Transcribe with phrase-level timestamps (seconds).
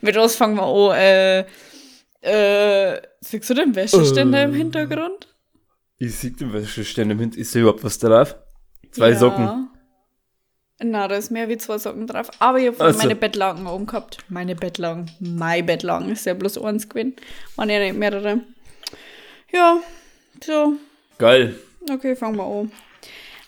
[0.00, 0.96] Mit was fangen wir an?
[0.98, 4.58] Äh, äh, siehst du den Wäscheständer im Äh.
[4.58, 5.28] Hintergrund?
[5.98, 7.40] Ich sehe den Wäscheständer im Hintergrund.
[7.40, 8.34] Ist da überhaupt was drauf?
[8.92, 9.16] Zwei Ja.
[9.18, 9.66] Socken.
[10.82, 12.30] Na, da ist mehr wie zwei Socken drauf.
[12.38, 12.98] Aber ich habe Also.
[12.98, 14.18] meine Bettlaken oben gehabt.
[14.30, 15.10] Meine Bettlaken.
[15.20, 16.10] Meine Bettlaken.
[16.12, 17.16] Ist ja bloß eins gewesen.
[17.56, 18.40] Waren ja nicht mehrere.
[19.52, 19.80] Ja,
[20.42, 20.74] so.
[21.18, 21.54] Geil.
[21.90, 22.72] Okay, fangen wir an.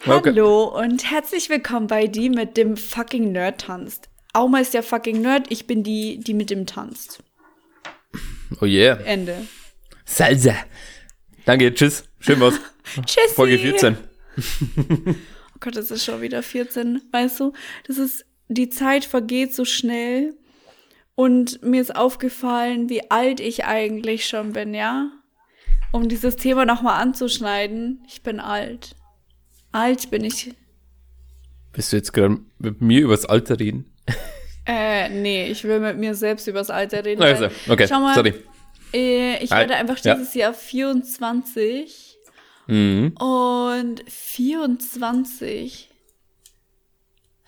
[0.06, 0.30] Okay.
[0.30, 4.08] Hallo und herzlich willkommen bei die mit dem fucking Nerd tanzt.
[4.32, 7.22] Auma ist der fucking Nerd, ich bin die, die mit dem tanzt.
[8.60, 8.98] Oh yeah.
[9.00, 9.46] Ende.
[10.04, 10.54] Salsa.
[11.44, 12.04] Danke, tschüss.
[12.18, 12.54] Schön was.
[13.06, 13.34] Tschüssi.
[13.34, 13.96] Folge 14.
[14.36, 17.02] Oh Gott, das ist schon wieder 14.
[17.12, 17.52] Weißt du,
[17.86, 20.34] das ist, die Zeit vergeht so schnell.
[21.14, 25.10] Und mir ist aufgefallen, wie alt ich eigentlich schon bin, ja?
[25.92, 28.02] Um dieses Thema nochmal anzuschneiden.
[28.08, 28.96] Ich bin alt.
[29.72, 30.54] Alt bin ich.
[31.72, 33.91] Bist du jetzt gerade mit mir übers Alter reden?
[34.66, 37.22] Äh, nee, ich will mit mir selbst übers Alter reden.
[37.22, 38.34] Also, okay, Schau mal, sorry.
[38.94, 39.60] Äh, ich Hi.
[39.60, 40.14] werde einfach Ja.
[40.14, 42.16] dieses Jahr 24.
[42.68, 43.14] Mhm.
[43.18, 45.88] Und 24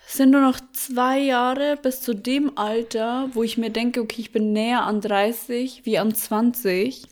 [0.06, 4.32] sind nur noch zwei Jahre bis zu dem Alter, wo ich mir denke, okay, ich
[4.32, 7.04] bin näher an 30 wie an 20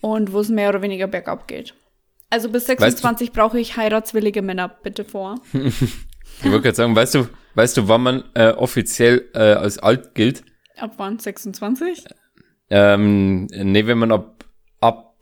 [0.00, 1.74] und wo es mehr oder weniger bergab geht.
[2.30, 5.36] Also bis 26 brauche ich heiratswillige Männer, bitte vor.
[6.40, 10.14] Ich wollte gerade sagen, weißt du, weißt du, wann man äh, offiziell äh, als alt
[10.14, 10.44] gilt?
[10.76, 11.18] Ab wann?
[11.18, 12.04] 26?
[12.68, 14.44] Ähm, nee, wenn man ab,
[14.80, 15.16] ab,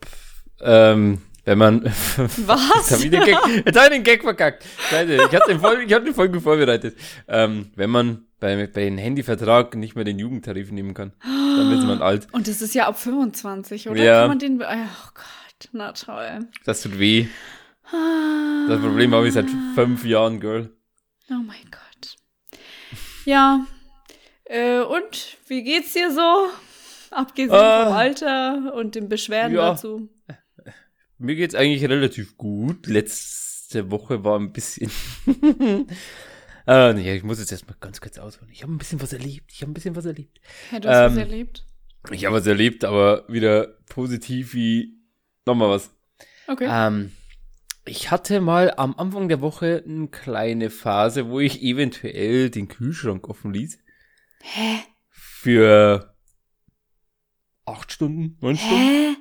[0.61, 1.83] ähm, wenn man,
[2.17, 2.91] Jetzt Was?
[2.91, 4.65] hab ich den Gag, jetzt hab ich den Gag verkackt.
[4.89, 6.97] Ich hatte den voll, ich hatte den voll vorbereitet.
[7.27, 11.83] Ähm, wenn man bei, bei einem Handyvertrag nicht mehr den Jugendtarif nehmen kann, dann wird
[11.83, 12.27] man alt.
[12.31, 14.03] Und das ist ja ab 25, oder?
[14.03, 14.21] Ja.
[14.21, 14.61] Kann man den.
[14.61, 14.65] Oh
[15.13, 16.47] Gott, na toll.
[16.65, 17.27] Das tut weh.
[18.67, 20.71] Das Problem habe ich seit fünf Jahren, Girl.
[21.29, 22.15] Oh mein Gott.
[23.25, 23.65] Ja.
[24.45, 26.47] Äh, und wie geht's dir so?
[27.11, 27.85] Abgesehen Ah.
[27.85, 29.71] vom Alter und den Beschwerden Ja.
[29.71, 30.09] dazu.
[31.17, 32.87] Mir geht's eigentlich relativ gut.
[32.87, 34.91] Letzte Woche war ein bisschen.
[36.67, 38.51] äh, nee, ich muss jetzt erstmal ganz kurz ausholen.
[38.51, 39.51] Ich habe ein bisschen was erlebt.
[39.53, 40.39] Ich habe ein bisschen was erlebt.
[40.71, 41.65] Ja, du hast was Ähm, erlebt.
[42.11, 44.93] Ich habe was erlebt, aber wieder positiv wie
[45.45, 45.89] nochmal was.
[46.47, 46.67] Okay.
[46.69, 47.11] Ähm,
[47.85, 53.27] ich hatte mal am Anfang der Woche eine kleine Phase, wo ich eventuell den Kühlschrank
[53.29, 53.79] offen ließ.
[54.41, 54.79] Hä?
[55.09, 56.15] Für
[57.65, 58.75] acht Stunden, neun Stunden.
[58.75, 59.15] Hä?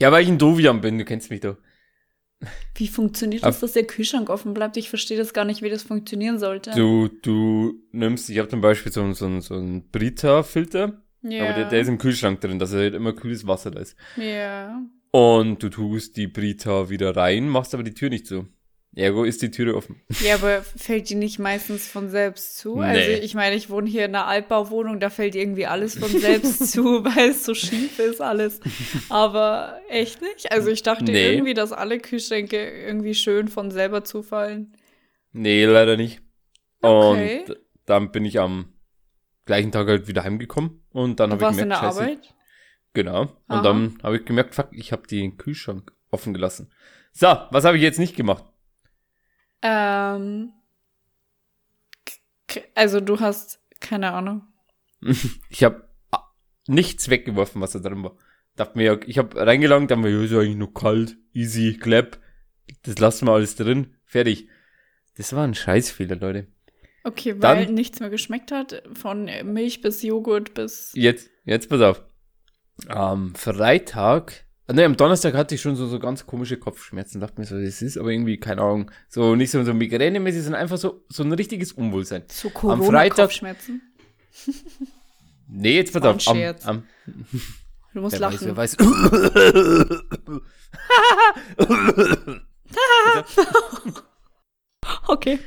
[0.00, 1.56] Ja, weil ich ein Dovian bin, du kennst mich doch.
[2.74, 4.76] Wie funktioniert das, dass der Kühlschrank offen bleibt?
[4.76, 6.72] Ich verstehe das gar nicht, wie das funktionieren sollte.
[6.72, 11.44] Du, du nimmst, ich habe zum Beispiel so, einen- so, so einen Brita-Filter, ja.
[11.44, 13.96] aber der, der ist im Kühlschrank drin, dass halt immer kühles Wasser da ist.
[14.16, 14.80] ja.
[15.12, 18.48] Und du tust die Brita wieder rein, machst aber die Tür nicht zu.
[18.94, 20.02] Ergo ist die Türe offen.
[20.22, 22.76] Ja, aber fällt die nicht meistens von selbst zu?
[22.76, 22.84] Nee.
[22.84, 26.68] Also ich meine, ich wohne hier in einer Altbauwohnung, da fällt irgendwie alles von selbst
[26.72, 28.60] zu, weil es so schief ist alles.
[29.08, 30.52] Aber echt nicht?
[30.52, 31.32] Also ich dachte Nee.
[31.32, 34.76] irgendwie, dass alle Kühlschränke irgendwie schön von selber zufallen.
[35.32, 36.20] Nee, leider nicht.
[36.82, 37.44] Okay.
[37.46, 37.56] Und
[37.86, 38.74] dann bin ich am
[39.46, 42.34] gleichen Tag halt wieder heimgekommen und dann habe ich warst in gemerkt, der scheiße, Arbeit?
[42.94, 43.22] Genau.
[43.22, 43.62] Und Aha.
[43.62, 46.70] dann habe ich gemerkt, fuck, ich habe den Kühlschrank offen gelassen.
[47.12, 48.44] So, was habe ich jetzt nicht gemacht?
[49.62, 50.52] Ähm,
[52.74, 54.42] also du hast, keine Ahnung.
[55.50, 55.88] Ich habe
[56.68, 58.16] nichts weggeworfen, was da drin war.
[58.56, 62.18] Dachte mir, ich habe reingelangt, dachte mir, ja, ist eigentlich nur kalt, easy, clap.
[62.82, 64.48] Das lassen wir alles drin, fertig.
[65.16, 66.46] Das war ein Scheißfehler, Leute.
[67.04, 70.92] Okay, weil Dann- nichts mehr geschmeckt hat, von Milch bis Joghurt bis...
[70.94, 72.04] Jetzt, jetzt pass auf.
[72.88, 77.20] Am Freitag, ne, am Donnerstag hatte ich schon so, so ganz komische Kopfschmerzen.
[77.20, 80.62] Dachte mir so, das ist aber irgendwie, keine Ahnung, so nicht so, so migränemäßig, sondern
[80.62, 82.24] einfach so, so ein richtiges Unwohlsein.
[82.28, 83.82] So Freitag- Corona-Kopfschmerzen.
[85.48, 86.26] Nee, jetzt auf.
[86.28, 86.84] Am, am,
[87.94, 88.46] Du musst wer weiß, lachen.
[88.46, 88.78] wer weiß.
[95.08, 95.38] Okay.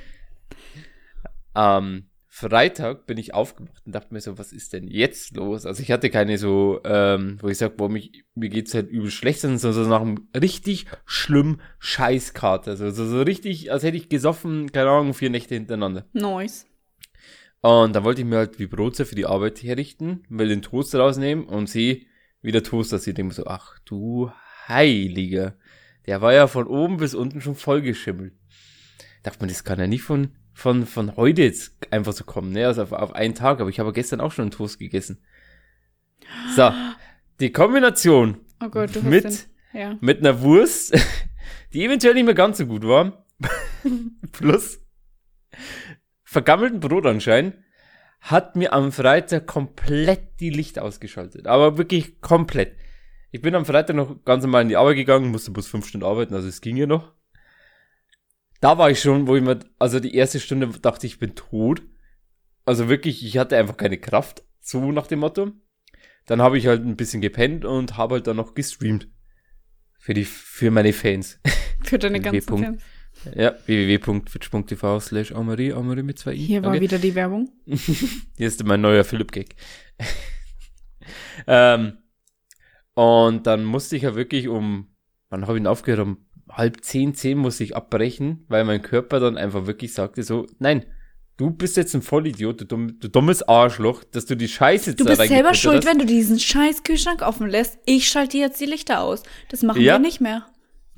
[1.53, 5.65] Am Freitag bin ich aufgewacht und dachte mir so, was ist denn jetzt los?
[5.65, 9.09] Also ich hatte keine so, ähm, wo ich sag, boah, mich, mir geht's halt übel
[9.09, 12.71] schlecht, sondern so, so nach einem richtig schlimm Scheißkater.
[12.71, 16.07] Also so, so richtig, als hätte ich gesoffen, keine Ahnung, vier Nächte hintereinander.
[16.11, 16.67] Nice.
[17.61, 20.99] Und dann wollte ich mir halt wie Brote für die Arbeit herrichten, will den Toaster
[20.99, 22.01] rausnehmen und sehe,
[22.41, 23.17] wie der Toaster sieht.
[23.17, 24.29] Denke mir so, ach du
[24.67, 25.55] Heiliger.
[26.05, 28.33] Der war ja von oben bis unten schon vollgeschimmelt.
[29.23, 32.65] Dachte mir, das kann ja nicht von, von, von heute jetzt einfach so kommen, ne?
[32.65, 35.19] Also auf, auf einen Tag, aber ich habe gestern auch schon einen Toast gegessen.
[36.55, 36.71] So,
[37.39, 39.37] die Kombination Oh Gott, du mit, den,
[39.73, 39.97] ja.
[39.99, 40.97] mit einer Wurst,
[41.73, 43.25] die eventuell nicht mehr ganz so gut war,
[44.31, 44.79] plus
[46.23, 47.57] vergammelten Brot anscheinend,
[48.21, 51.47] hat mir am Freitag komplett die Lichter ausgeschaltet.
[51.47, 52.75] Aber wirklich komplett.
[53.31, 56.07] Ich bin am Freitag noch ganz normal in die Arbeit gegangen, musste bloß fünf Stunden
[56.07, 57.13] arbeiten, also es ging ja noch.
[58.61, 61.83] Da war ich schon, wo ich mir, also die erste Stunde dachte ich, bin tot.
[62.65, 65.51] Also wirklich, ich hatte einfach keine Kraft, so nach dem Motto.
[66.25, 69.07] Dann habe ich halt ein bisschen gepennt und habe halt dann noch gestreamt.
[69.99, 71.39] Für die, für meine Fans.
[71.83, 72.81] Für deine ganzen Fans.
[73.35, 76.37] Ja, www.twitch.tv slash Amarie, Amarie mit zwei i.
[76.45, 76.81] Hier war Okay.
[76.81, 77.49] wieder die Werbung.
[77.65, 79.55] Hier ist mein neuer Philipp-Gag.
[81.47, 81.97] ähm,
[82.93, 84.95] und dann musste ich ja wirklich um,
[85.29, 86.01] wann habe ich ihn aufgehört?
[86.01, 90.45] Um halb zehn, zehn musste ich abbrechen, weil mein Körper dann einfach wirklich sagte so,
[90.59, 90.85] nein,
[91.37, 94.99] du bist jetzt ein Vollidiot, du, dumm, du dummes Arschloch, dass du die Scheiße jetzt
[94.99, 95.85] Du bist selber schuld, hast.
[95.85, 97.77] wenn du diesen scheiß Kühlschrank offen lässt.
[97.85, 99.23] Ich schalte jetzt die Lichter aus.
[99.49, 99.95] Das machen Ja.
[99.95, 100.45] wir nicht mehr.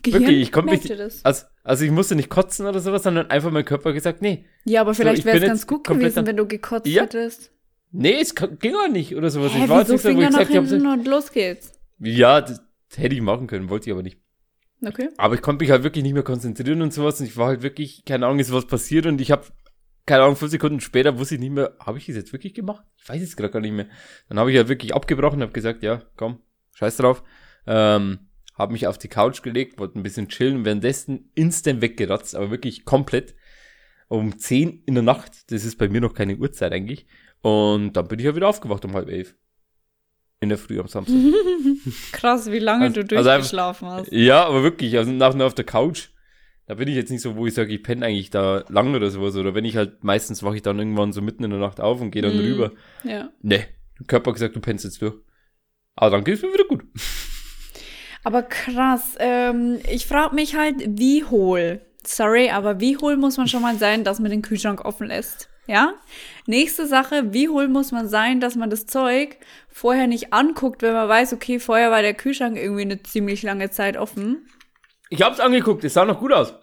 [0.04, 1.26] Gehirn Wirklich, ich konnte mich, das.
[1.26, 4.82] also, also ich musste nicht kotzen oder sowas, sondern einfach mein Körper gesagt, nee, Ja,
[4.82, 7.02] aber vielleicht ich wäre es ganz jetzt gut gewesen, wenn du gekotzt Ja.
[7.04, 7.52] hättest.
[7.92, 9.54] nee, es ging auch nicht oder sowas.
[9.54, 11.72] Hä, ich war jetzt wieso nicht so, wo ich nach gesagt habe, los geht's.
[12.00, 12.62] ja, das
[12.96, 14.20] hätte ich machen können, wollte ich aber nicht.
[14.85, 15.09] Okay.
[15.18, 17.19] Aber ich konnte mich halt wirklich nicht mehr konzentrieren und sowas.
[17.19, 19.06] Und ich war halt wirklich, keine Ahnung, ist was passiert.
[19.06, 19.45] Und ich habe,
[20.06, 22.85] keine Ahnung, fünf Sekunden später wusste ich nicht mehr, habe ich das jetzt wirklich gemacht?
[22.97, 23.88] Ich weiß es gerade gar nicht mehr.
[24.29, 26.41] Dann habe ich halt wirklich abgebrochen, habe gesagt, ja, komm,
[26.75, 27.24] scheiß drauf.
[27.65, 28.19] Ähm,
[28.56, 32.85] habe mich auf die Couch gelegt, wollte ein bisschen chillen, währenddessen instant weggeratzt, aber wirklich
[32.85, 33.35] komplett.
[34.09, 37.07] Um 10 in der Nacht, das ist bei mir noch keine Uhrzeit eigentlich.
[37.41, 39.35] Und dann bin ich ja wieder aufgewacht um halb elf.
[40.39, 41.16] In der Früh am Samstag.
[42.12, 44.12] Krass, wie lange Also- du also einfach- durchgeschlafen hast.
[44.12, 46.10] Ja, aber wirklich, also nach nur auf der Couch,
[46.68, 49.10] da bin ich jetzt nicht so, wo ich sage, ich penne eigentlich da lang oder
[49.10, 49.36] sowas.
[49.36, 52.01] Oder wenn ich halt, meistens wache ich dann irgendwann so mitten in der Nacht auf
[52.01, 52.39] und gehe dann Mhm.
[52.44, 52.72] rüber.
[53.04, 53.30] Ja.
[53.42, 53.66] Nee,
[54.00, 55.16] der Körper hat gesagt, du pennst jetzt durch.
[55.95, 56.84] Aber dann geht's mir wieder gut.
[58.24, 61.81] Aber krass, ähm, ich frage mich halt, wie hohl.
[62.06, 65.50] Sorry, aber wie hohl muss man schon mal sein, dass man den Kühlschrank offen lässt?
[65.68, 65.94] Ja?
[66.46, 69.38] Nächste Sache, wie hohl muss man sein, dass man das Zeug
[69.69, 73.69] vorher nicht anguckt, wenn man weiß, okay, vorher war der Kühlschrank irgendwie eine ziemlich lange
[73.69, 74.48] Zeit offen.
[75.10, 76.54] Ich hab's angeguckt, es sah noch gut aus.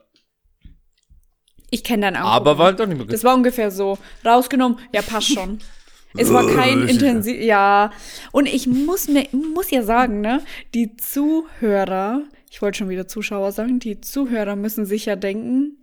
[1.71, 2.35] Ich kenne deinen Angucken.
[2.35, 3.13] Aber war halt doch nicht mehr gut.
[3.13, 3.99] Das war ungefähr so.
[4.25, 5.59] Rausgenommen, ja, passt schon.
[6.17, 7.91] Es war kein intensiv, ja.
[8.31, 10.43] Und ich muss mir, muss ja sagen, ne,
[10.73, 15.79] die Zuhörer, ich wollte schon wieder Zuschauer sagen, die Zuhörer müssen sich ja denken,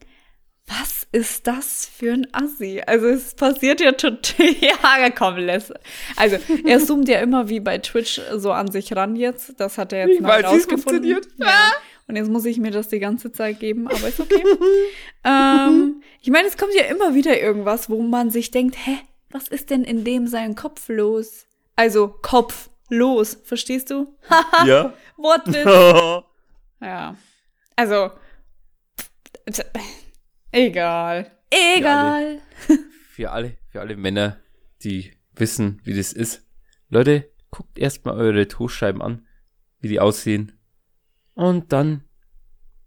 [0.67, 2.81] was ist das für ein Assi?
[2.85, 5.73] Also es passiert ja total, ja, komm, lass.
[6.15, 9.59] Also er zoomt ja immer wie bei Twitch so an sich ran jetzt.
[9.59, 10.81] Das hat er jetzt Ich mal weiß, rausgefunden.
[10.81, 11.27] funktioniert.
[11.37, 11.71] Ja.
[12.07, 14.43] Und jetzt muss ich mir das die ganze Zeit geben, aber ist okay.
[15.23, 18.97] ähm, ich meine, es kommt ja immer wieder irgendwas, wo man sich denkt, hä,
[19.29, 21.45] was ist denn in dem sein Kopf los?
[21.75, 24.15] Also Kopf los, verstehst du?
[24.65, 24.93] Ja.
[25.17, 25.65] Wortwitz.
[26.81, 27.15] Ja.
[27.75, 28.11] Also
[30.51, 31.31] egal.
[31.49, 32.41] Egal.
[33.09, 34.37] für alle, für alle Männer,
[34.83, 36.47] die wissen, wie das ist.
[36.89, 39.27] Leute, guckt erstmal eure Toastscheiben an,
[39.79, 40.53] wie die aussehen.
[41.33, 42.03] Und dann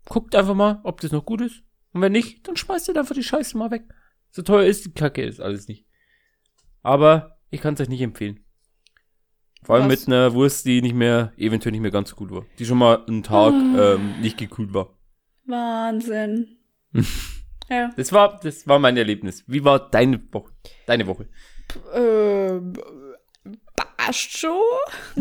[0.07, 1.63] guckt einfach mal, ob das noch gut ist.
[1.93, 3.85] Und wenn nicht, dann schmeißt ihr einfach die Scheiße mal weg.
[4.31, 5.87] So teuer ist die Kacke ist alles nicht.
[6.83, 8.41] Aber ich kann es euch nicht empfehlen.
[9.63, 10.01] Vor allem Was?
[10.01, 12.45] mit einer Wurst, die nicht mehr, eventuell nicht mehr ganz so gut war.
[12.59, 14.99] Die schon mal einen Tag ähm, nicht gekühlt war.
[15.47, 16.59] Wahnsinn.
[17.69, 17.91] ja.
[17.97, 19.45] Das war, das war mein Erlebnis.
[19.47, 20.53] Wie war deine Woche?
[20.87, 21.29] Deine Woche?
[21.95, 22.75] Ähm,
[24.05, 24.61] passt schon.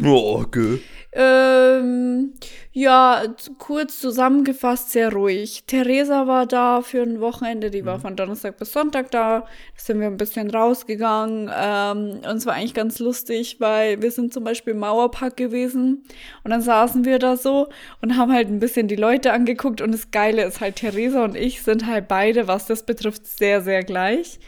[0.04, 0.80] Oh, okay.
[1.16, 2.34] Ähm,
[2.72, 3.22] ja,
[3.60, 5.63] kurz zusammengefasst, sehr ruhig.
[5.68, 9.42] Theresa war da für ein Wochenende, die war von Donnerstag bis Sonntag da.
[9.42, 11.52] Da sind wir ein bisschen rausgegangen.
[11.56, 16.04] Ähm, und es war eigentlich ganz lustig, weil wir sind zum Beispiel im Mauerpark gewesen
[16.44, 17.68] und dann saßen wir da so
[18.02, 19.82] und haben halt ein bisschen die Leute angeguckt.
[19.82, 23.62] Und das Geile ist halt, Theresa und ich sind halt beide, was das betrifft, sehr,
[23.62, 24.40] sehr gleich.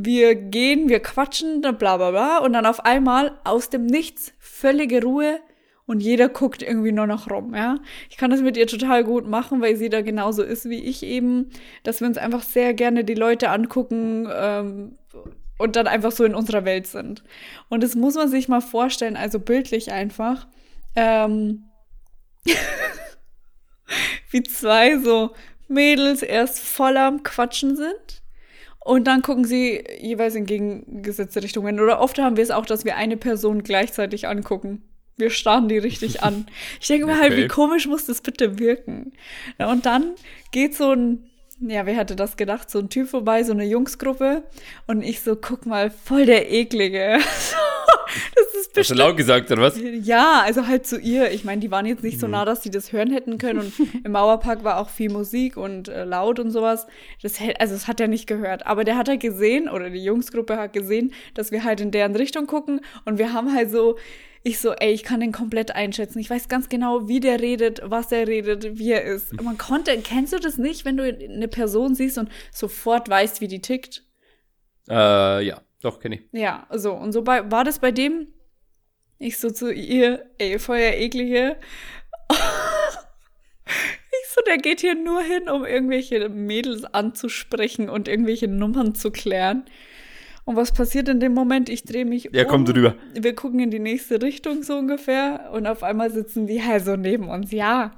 [0.00, 5.02] Wir gehen, wir quatschen, bla bla bla, und dann auf einmal aus dem Nichts völlige
[5.02, 5.40] Ruhe
[5.86, 7.78] und jeder guckt irgendwie nur noch rum, ja.
[8.10, 11.02] Ich kann das mit ihr total gut machen, weil sie da genauso ist wie ich
[11.02, 11.48] eben,
[11.82, 14.98] dass wir uns einfach sehr gerne die Leute angucken ähm,
[15.58, 17.24] und dann einfach so in unserer Welt sind.
[17.68, 20.46] Und das muss man sich mal vorstellen, also bildlich einfach,
[20.94, 21.70] ähm,
[24.30, 25.30] wie zwei so
[25.66, 28.17] Mädels erst voll am Quatschen sind
[28.88, 31.78] und dann gucken sie jeweils in gegengesetzte Richtungen.
[31.78, 34.82] Oder oft haben wir es auch, dass wir eine Person gleichzeitig angucken.
[35.18, 36.46] Wir starren die richtig an.
[36.80, 37.44] Ich denke mir halt, Okay.
[37.44, 39.12] wie komisch muss das bitte wirken?
[39.58, 40.14] Und dann
[40.52, 41.28] geht so ein,
[41.60, 44.44] ja, wer hätte das gedacht, so ein Typ vorbei, so eine Jungsgruppe.
[44.86, 47.18] Und ich so, guck mal, voll der eklige.
[48.36, 49.78] das ist Hast du laut gesagt, oder was?
[50.02, 51.30] Ja, also halt zu ihr.
[51.32, 52.32] Ich meine, die waren jetzt nicht so Mhm.
[52.32, 53.58] nah, dass sie das hören hätten können.
[53.60, 53.72] Und
[54.04, 56.86] im Mauerpark war auch viel Musik und äh, laut und sowas.
[57.22, 58.66] Das, hält- also das hat er nicht gehört.
[58.66, 62.14] Aber der hat halt gesehen, oder die Jungsgruppe hat gesehen, dass wir halt in deren
[62.14, 62.80] Richtung gucken.
[63.04, 63.96] Und wir haben halt so,
[64.42, 66.18] ich so, ey, ich kann den komplett einschätzen.
[66.18, 69.40] Ich weiß ganz genau, wie der redet, was er redet, wie er ist.
[69.42, 73.48] Man konnte, kennst du das nicht, wenn du eine Person siehst und sofort weißt, wie
[73.48, 74.04] die tickt?
[74.88, 76.22] Äh, ja, doch, kenne ich.
[76.32, 76.92] Ja, so.
[76.92, 78.28] Und so bei, war das bei dem.
[79.18, 81.56] Ich so zu ihr, ey, der eklige.
[82.30, 89.10] ich so, der geht hier nur hin, um irgendwelche Mädels anzusprechen und irgendwelche Nummern zu
[89.10, 89.64] klären.
[90.48, 91.68] Und was passiert in dem Moment?
[91.68, 92.50] Ich drehe mich Er um.
[92.50, 92.94] kommt rüber.
[93.12, 96.96] Wir gucken in die nächste Richtung so ungefähr und auf einmal sitzen die halt so
[96.96, 97.52] neben uns.
[97.52, 97.92] Ja.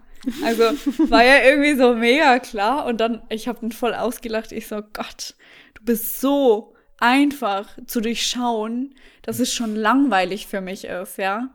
[0.44, 0.64] Also
[1.10, 4.50] war ja irgendwie so mega klar und dann, ich habe ihn voll ausgelacht.
[4.50, 5.34] Ich so, Gott,
[5.74, 11.50] du bist so einfach zu durchschauen, dass es schon langweilig für mich ist, ja.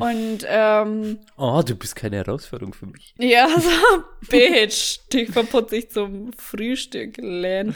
[0.00, 3.14] Und ähm, Oh, du bist keine Herausforderung für mich.
[3.18, 7.74] ja, so, Bitch, dich verputze ich zum Frühstück, Len.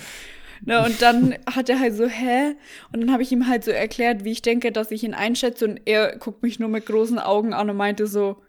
[0.67, 2.55] Ne, und dann hat er halt so, hä?
[2.91, 5.67] Und dann habe ich ihm halt so erklärt, wie ich denke, dass ich ihn einschätze.
[5.67, 8.43] Und er guckt mich nur mit großen Augen an und meinte so,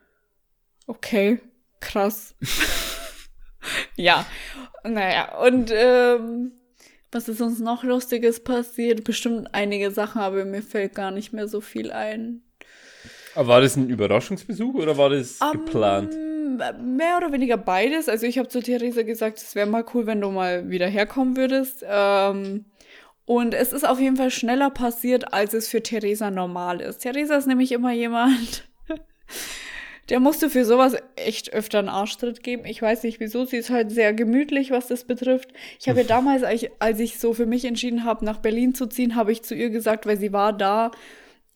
[0.88, 1.40] okay,
[1.82, 2.36] krass.
[3.98, 4.26] ja,
[4.86, 6.54] naja, und ähm,
[7.12, 9.04] was ist uns noch Lustiges passiert?
[9.04, 12.44] Bestimmt einige Sachen, aber mir fällt gar nicht mehr so viel ein.
[13.36, 16.16] Aber war das ein Überraschungsbesuch oder war das geplant?
[16.48, 18.10] Mehr oder weniger beides.
[18.10, 21.36] Also ich habe zu Theresa gesagt, es wäre mal cool, wenn du mal wieder herkommen
[21.36, 21.84] würdest.
[21.88, 22.66] Ähm,
[23.26, 27.00] und es ist auf jeden Fall schneller passiert, als es für Theresa normal ist.
[27.00, 28.68] Theresa ist nämlich immer jemand,
[30.10, 32.66] der musste für sowas echt öfter einen Arschtritt geben.
[32.66, 33.46] Ich weiß nicht wieso.
[33.46, 35.52] Sie ist halt sehr gemütlich, was das betrifft.
[35.80, 36.44] Ich habe ihr damals,
[36.80, 39.72] als ich so für mich entschieden habe, nach Berlin zu ziehen, habe ich zu ihr
[39.72, 40.92] gesagt, weil sie war da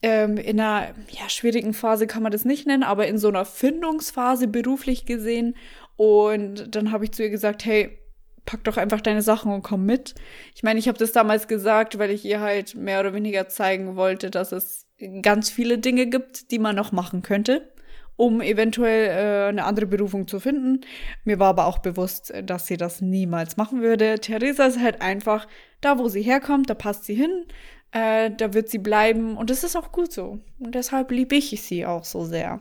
[0.02, 3.44] ähm, in einer ja, schwierigen Phase kann man das nicht nennen, aber in so einer
[3.44, 5.56] Findungsphase beruflich gesehen.
[5.96, 7.98] Und dann habe ich zu ihr gesagt, hey,
[8.46, 10.14] pack doch einfach deine Sachen und komm mit.
[10.54, 13.96] Ich meine, ich habe das damals gesagt, weil ich ihr halt mehr oder weniger zeigen
[13.96, 14.86] wollte, dass es
[15.22, 17.70] ganz viele Dinge gibt, die man noch machen könnte,
[18.16, 20.80] um eventuell äh, eine andere Berufung zu finden.
[21.24, 24.18] Mir war aber auch bewusst, dass sie das niemals machen würde.
[24.18, 25.46] Theresa ist halt einfach
[25.80, 27.44] da, wo sie herkommt, da passt sie hin,
[27.92, 30.38] äh, da wird sie bleiben und das ist auch gut so.
[30.58, 32.60] Und deshalb liebe ich sie auch so sehr.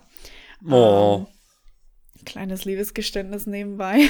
[0.69, 1.25] Oh.
[2.25, 4.09] Kleines Liebesgeständnis nebenbei.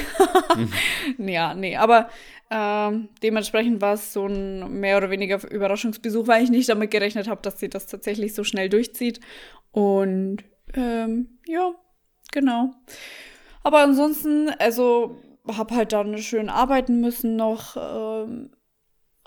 [1.18, 2.08] ja, nee, aber
[2.50, 7.28] ähm, dementsprechend war es so ein mehr oder weniger Überraschungsbesuch, weil ich nicht damit gerechnet
[7.28, 9.20] habe, dass sie das tatsächlich so schnell durchzieht.
[9.70, 10.38] Und
[10.74, 11.72] ähm, ja,
[12.32, 12.72] genau.
[13.62, 17.76] Aber ansonsten, also habe halt dann schön arbeiten müssen noch.
[17.76, 18.50] Ähm,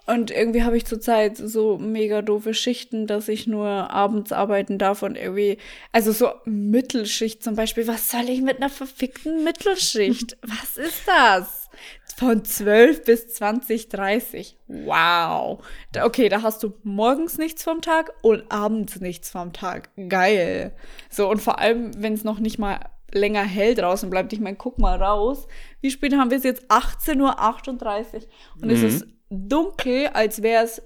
[0.06, 5.02] und irgendwie habe ich zurzeit so mega doofe Schichten, dass ich nur abends arbeiten darf
[5.04, 5.58] und irgendwie,
[5.92, 7.88] also so Mittelschicht zum Beispiel.
[7.88, 10.38] Was soll ich mit einer verfickten Mittelschicht?
[10.42, 11.70] Was ist das?
[12.18, 14.58] Von 12 bis 20, 30.
[14.68, 15.66] Wow.
[15.94, 19.90] Da, okay, da hast du morgens nichts vom Tag und abends nichts vom Tag.
[20.10, 20.76] Geil.
[21.10, 22.80] So, und vor allem, wenn es noch nicht mal
[23.12, 24.34] länger hell draußen bleibt.
[24.34, 25.48] Ich meine, guck mal raus.
[25.82, 26.70] Wie spät haben wir es jetzt?
[26.70, 28.22] 18.38 Uhr.
[28.62, 28.86] Und es Mhm.
[28.88, 30.82] ist dunkel, als wäre es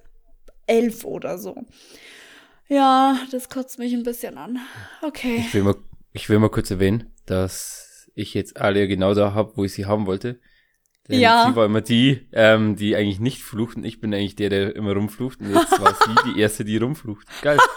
[0.66, 1.56] elf oder so.
[2.68, 4.60] Ja, das kotzt mich ein bisschen an.
[5.01, 5.38] Okay.
[5.39, 5.75] Ich will mal,
[6.13, 9.86] ich will mal kurz erwähnen, dass ich jetzt alle genau da habe, wo ich sie
[9.86, 10.39] haben wollte.
[11.08, 11.46] Denn Ja.
[11.48, 14.75] sie war immer die, ähm, die eigentlich nicht flucht und ich bin eigentlich der, der
[14.75, 15.39] immer rumflucht.
[15.39, 17.27] Und jetzt war sie die erste, die rumflucht.
[17.42, 17.58] Geil.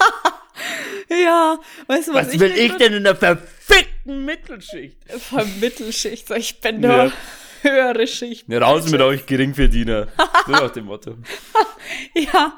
[1.09, 1.59] Ja,
[1.89, 4.97] weißt du, was, Was will ich denn in der verfickten Mittelschicht?
[5.21, 7.13] Von Mittelschicht, so ich bin nur Ja.
[7.71, 8.49] höhere Schicht.
[8.49, 10.09] Ja, raus mit euch Geringverdiener.
[10.47, 11.17] So nach dem Motto.
[12.15, 12.57] Ja,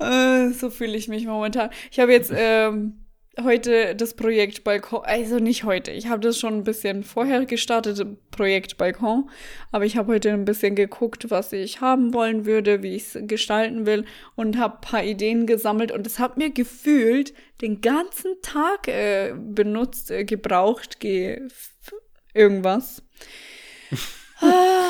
[0.00, 1.70] äh, so fühle ich mich momentan.
[1.90, 3.04] Ich habe jetzt ähm,
[3.42, 8.04] heute das Projekt Balkon, also nicht heute, ich habe das schon ein bisschen vorher gestartet,
[8.30, 9.28] Projekt Balkon,
[9.72, 13.18] aber ich habe heute ein bisschen geguckt, was ich haben wollen würde, wie ich es
[13.22, 14.04] gestalten will
[14.36, 19.34] und habe ein paar Ideen gesammelt und es hat mir gefühlt den ganzen Tag äh,
[19.36, 21.48] benutzt, äh, gebraucht, ge
[22.34, 23.02] irgendwas.
[24.40, 24.84] Ah.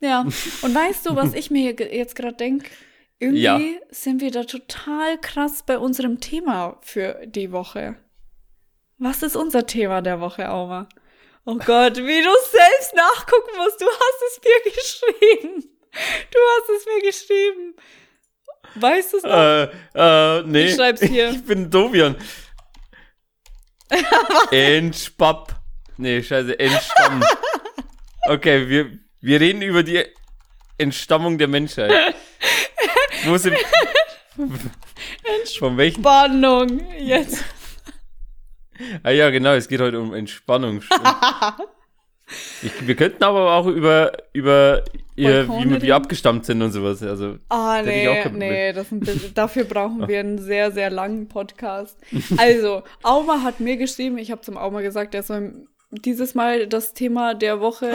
[0.00, 2.68] Ja, und weißt du, was ich mir jetzt gerade denke?
[3.18, 3.60] Irgendwie Ja.
[3.90, 7.96] sind wir da total krass bei unserem Thema für die Woche.
[8.98, 10.88] Was ist unser Thema der Woche, Auma?
[11.44, 13.80] Oh Gott, wie du selbst nachgucken musst.
[13.80, 15.70] Du hast es mir geschrieben.
[16.30, 17.74] Du hast es mir geschrieben.
[18.76, 19.30] Weißt du es noch?
[19.32, 19.68] Äh,
[20.38, 20.64] äh, nee.
[20.66, 21.30] Ich schreib's hier.
[21.32, 22.16] Ich bin Dovian.
[24.50, 25.56] Entspapp.
[25.96, 27.22] Nee, scheiße, Entstamm.
[28.30, 30.04] Okay, wir, wir reden über die
[30.78, 31.90] Entstammung der Menschheit.
[33.24, 33.56] Wo sind,
[35.58, 36.00] Von welchen?
[36.00, 36.80] Spannung.
[36.98, 37.44] Jetzt.
[39.02, 40.80] Ah ja, genau, es geht heute um Entspannung.
[42.62, 44.82] ich, wir könnten aber auch über, über
[45.16, 47.02] ihr, Balkone wie wir, abgestammt sind und sowas.
[47.02, 51.98] Also, Ah, nee, nee, bisschen, dafür brauchen wir einen sehr, sehr langen Podcast.
[52.38, 56.94] Also, Auma hat mir geschrieben, ich habe zum Auma gesagt, er soll dieses Mal das
[56.94, 57.92] Thema der Woche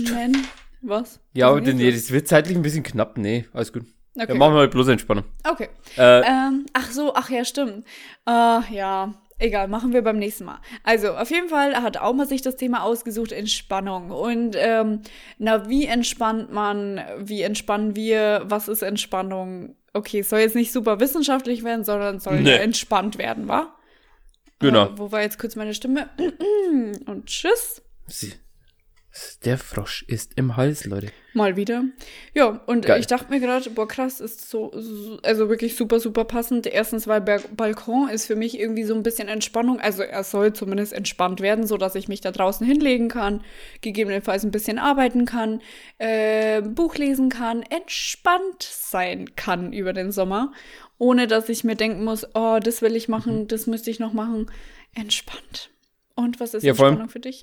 [0.00, 0.46] nennen.
[0.80, 1.20] Was?
[1.32, 2.10] ja, aber nee, das?
[2.12, 3.18] wird zeitlich ein bisschen knapp.
[3.18, 3.82] Nee, alles gut.
[4.14, 4.26] Okay.
[4.32, 5.24] Ja, machen wir halt bloß Entspannung.
[5.48, 5.68] okay.
[5.96, 7.84] Äh, Ähm, ach so, ach ja, stimmt.
[8.26, 8.30] Äh,
[8.74, 10.58] ja, egal, machen wir beim nächsten Mal.
[10.84, 14.10] Also, auf jeden Fall hat Auma sich das Thema ausgesucht, Entspannung.
[14.10, 15.02] Und, ähm,
[15.38, 19.76] na, wie entspannt man, wie entspannen wir, was ist Entspannung?
[19.94, 22.54] Okay, es soll jetzt nicht super wissenschaftlich werden, sondern soll Nee.
[22.56, 23.74] entspannt werden, wa?
[24.60, 24.86] Genau.
[24.86, 26.08] Äh, wo war jetzt kurz meine Stimme?
[27.06, 27.82] Und tschüss.
[28.06, 28.34] sie,
[29.44, 31.08] der Frosch ist im Hals, Leute.
[31.32, 31.84] Mal wieder.
[32.34, 33.00] Ja, und Geil.
[33.00, 36.66] ich dachte mir gerade, boah, krass, ist so, so, also wirklich super, super passend.
[36.66, 39.80] Erstens, weil Balkon ist für mich irgendwie so ein bisschen Entspannung.
[39.80, 43.42] Also er soll zumindest entspannt werden, so dass ich mich da draußen hinlegen kann,
[43.80, 45.60] gegebenenfalls ein bisschen arbeiten kann,
[45.98, 50.52] äh, Buch lesen kann, entspannt sein kann über den Sommer,
[50.98, 53.48] ohne dass ich mir denken muss, oh, das will ich machen, Mhm.
[53.48, 54.50] das müsste ich noch machen.
[54.94, 55.70] Entspannt.
[56.14, 57.40] Und was ist Ja, vor allem- Entspannung für dich?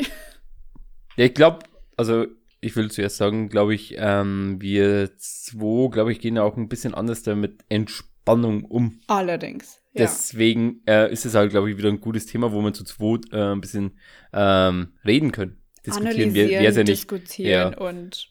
[1.18, 1.60] Ja, ich glaube,
[1.96, 2.26] also
[2.60, 6.68] ich will zuerst sagen, glaube ich, ähm, wir zwei, glaube ich, gehen ja auch ein
[6.68, 9.00] bisschen anders damit Entspannung um.
[9.08, 9.80] Allerdings.
[9.94, 10.02] Ja.
[10.02, 13.32] Deswegen äh, ist es halt, glaube ich, wieder ein gutes Thema, wo wir zu zweit
[13.32, 13.98] äh, ein bisschen
[14.34, 15.62] ähm, reden können.
[15.86, 16.88] Diskutieren, analysieren, es ja nicht.
[16.90, 17.78] diskutieren Ja.
[17.78, 18.30] und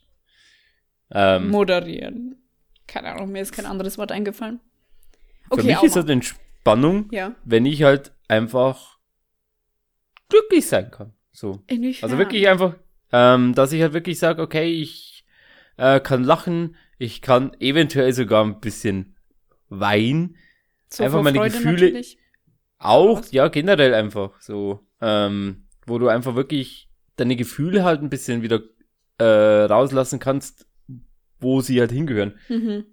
[1.10, 2.36] Ähm, moderieren.
[2.86, 4.60] Keine Ahnung, mir ist kein anderes Wort eingefallen.
[5.48, 5.86] Für Okay, mich Auma.
[5.86, 7.34] ist halt Entspannung, ja.
[7.44, 8.98] wenn ich halt einfach
[10.28, 11.12] glücklich sein kann.
[11.32, 11.62] So.
[11.66, 12.08] Inwiefern?
[12.08, 12.74] Also wirklich einfach,
[13.12, 15.24] ähm, dass ich halt wirklich sage, okay, ich
[15.76, 19.16] äh, kann lachen, ich kann eventuell sogar ein bisschen
[19.68, 20.36] weinen.
[20.88, 22.18] so einfach meine Freude Gefühle- natürlich.
[22.78, 23.32] Auch, Was?
[23.32, 24.86] ja, generell einfach so.
[25.00, 28.60] Ähm, wo du einfach wirklich deine Gefühle halt ein bisschen wieder
[29.18, 29.24] äh,
[29.64, 30.66] rauslassen kannst,
[31.40, 32.38] wo sie halt hingehören.
[32.48, 32.84] Mhm.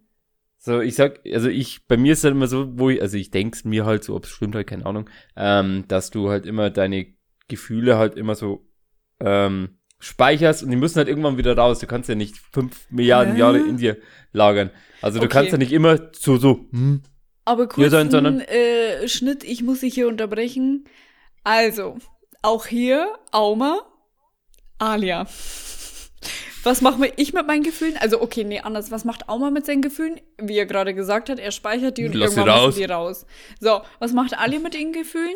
[0.63, 3.31] So, ich sag, also ich, bei mir ist halt immer so, wo ich, also ich
[3.31, 6.69] denk's mir halt so, ob es stimmt halt, keine Ahnung, ähm, dass du halt immer
[6.69, 7.07] deine
[7.47, 8.67] Gefühle halt immer so
[9.19, 11.79] ähm, speicherst und die müssen halt irgendwann wieder raus.
[11.79, 13.37] Du kannst ja nicht fünf Milliarden?
[13.37, 13.97] Jahre in dir
[14.33, 14.69] lagern.
[15.01, 15.33] Also du Okay.
[15.33, 17.01] kannst ja nicht immer so, so, hm,
[17.43, 20.85] Aber Ja, kurz dann- sondern- äh, Schnitt, ich muss dich hier unterbrechen.
[21.43, 21.97] Also,
[22.43, 23.79] auch hier, Auma,
[24.77, 25.25] Alia.
[26.63, 27.97] Was mache ich mit meinen Gefühlen?
[27.97, 28.91] Also, okay, nee, anders.
[28.91, 30.19] Was macht Auma mit seinen Gefühlen?
[30.37, 32.75] Wie er gerade gesagt hat, er speichert die und Lass sie irgendwann raus.
[32.75, 33.25] die raus.
[33.59, 35.35] So, was macht Alia mit ihren Gefühlen?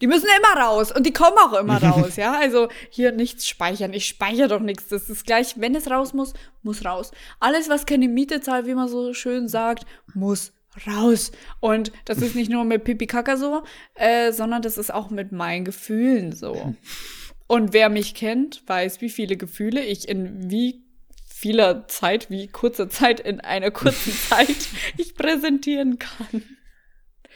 [0.00, 2.38] Die müssen immer raus und die kommen auch immer raus, ja?
[2.38, 3.92] Also hier nichts speichern.
[3.92, 4.88] Ich speichere doch nichts.
[4.88, 6.32] Das ist gleich, wenn es raus muss,
[6.62, 7.10] muss raus.
[7.38, 9.84] Alles, was keine Miete zahlt, wie man so schön sagt,
[10.14, 10.52] muss
[10.86, 11.32] raus.
[11.60, 13.62] Und das ist nicht nur mit Pipi Kaka so,
[13.94, 16.74] äh, sondern das ist auch mit meinen Gefühlen so.
[17.50, 20.84] Und wer mich kennt, weiß, wie viele Gefühle ich in wie
[21.26, 26.44] vieler Zeit, wie kurzer Zeit in einer kurzen Zeit ich präsentieren kann.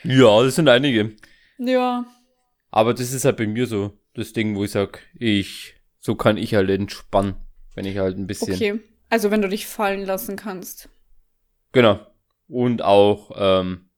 [0.05, 1.16] ja, das sind einige.
[1.59, 2.07] Ja,
[2.70, 6.37] Aber das ist halt bei mir so das Ding, wo ich sag, ich, so kann
[6.37, 7.35] ich halt entspannen,
[7.74, 8.81] wenn ich halt ein bisschen, okay.
[9.11, 10.88] Also wenn du dich fallen lassen kannst.
[11.72, 11.98] genau.
[12.46, 13.88] Und auch, ähm,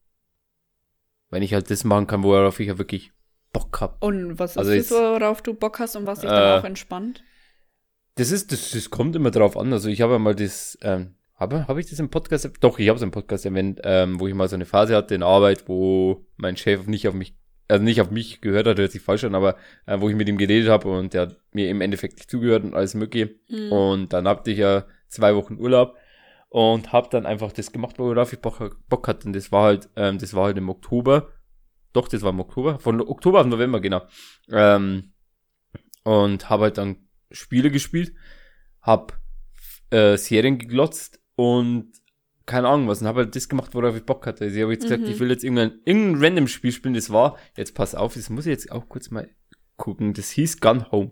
[1.29, 3.11] wenn ich halt das machen kann, worauf ich ja wirklich
[3.59, 4.03] Bock hab.
[4.03, 6.59] Und was ist Also das, jetzt- worauf du Bock hast und was dich Äh, dann
[6.59, 7.23] auch entspannt?
[8.15, 9.71] Das ist, das, das kommt immer drauf an.
[9.73, 12.89] Also ich habe ja mal das, ähm, habe hab ich das im Podcast, doch, ich
[12.89, 15.67] habe es im Podcast erwähnt, ähm, wo ich mal so eine Phase hatte in Arbeit,
[15.67, 17.35] wo mein Chef nicht auf mich,
[17.67, 20.27] also nicht auf mich gehört hat, hört sich falsch an, aber äh, wo ich mit
[20.27, 23.35] ihm geredet habe und der hat mir im Endeffekt nicht zugehört und alles mögliche.
[23.49, 23.71] Mhm.
[23.71, 25.95] Und dann hatte ich ja zwei Wochen Urlaub
[26.49, 29.27] und habe dann einfach das gemacht, worauf ich Bock, Bock hatte.
[29.27, 31.27] Und das war halt, ähm, das war halt im Oktober.
[31.93, 32.79] Doch, das war im Oktober.
[32.79, 34.05] Von Oktober auf November, genau.
[34.49, 35.13] Ähm,
[36.03, 38.13] und habe halt dann Spiele gespielt,
[38.81, 39.19] hab
[39.89, 41.91] äh, Serien geglotzt und
[42.45, 44.45] keine Ahnung was und habe halt das gemacht, worauf ich Bock hatte.
[44.45, 45.09] Also ich habe jetzt gesagt, Mhm.
[45.09, 46.93] ich will jetzt irgendein, irgendein random Spiel spielen.
[46.93, 49.29] Das war, jetzt pass auf, das muss ich jetzt auch kurz mal
[49.75, 50.13] gucken.
[50.13, 51.11] Das hieß Gun Home.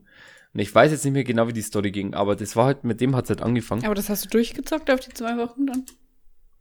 [0.53, 2.85] Und ich weiß jetzt nicht mehr genau, wie die Story ging, aber das war halt,
[2.85, 3.83] mit dem hat's halt angefangen.
[3.83, 5.85] Aber das hast du durchgezockt auf die zwei Wochen dann?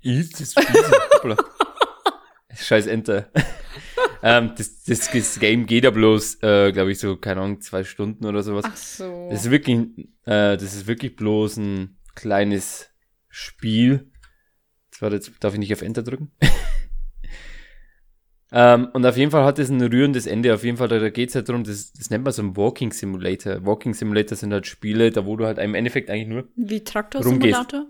[0.03, 0.55] Easy, das.
[2.57, 3.31] Scheiß Enter.
[4.27, 7.85] Ähm, das, das, das Game geht ja bloß, äh, glaube ich, so, keine Ahnung, zwei
[7.85, 8.65] Stunden oder sowas.
[8.67, 9.29] Ach so.
[9.31, 9.77] Das ist wirklich,
[10.25, 12.89] äh, das ist wirklich bloß ein kleines
[13.29, 14.11] Spiel.
[14.87, 16.33] Jetzt, warte, jetzt darf ich nicht auf Enter drücken.
[18.53, 20.55] ähm, und auf jeden Fall hat es ein rührendes Ende.
[20.55, 22.57] Auf jeden Fall, da, da geht es halt darum, das, das nennt man so ein
[22.57, 23.67] Walking Simulator.
[23.67, 26.87] Walking Simulator sind halt Spiele, da wo du halt im Endeffekt eigentlich nur Wie rumgehst.
[26.87, 27.89] Traktorsimulator?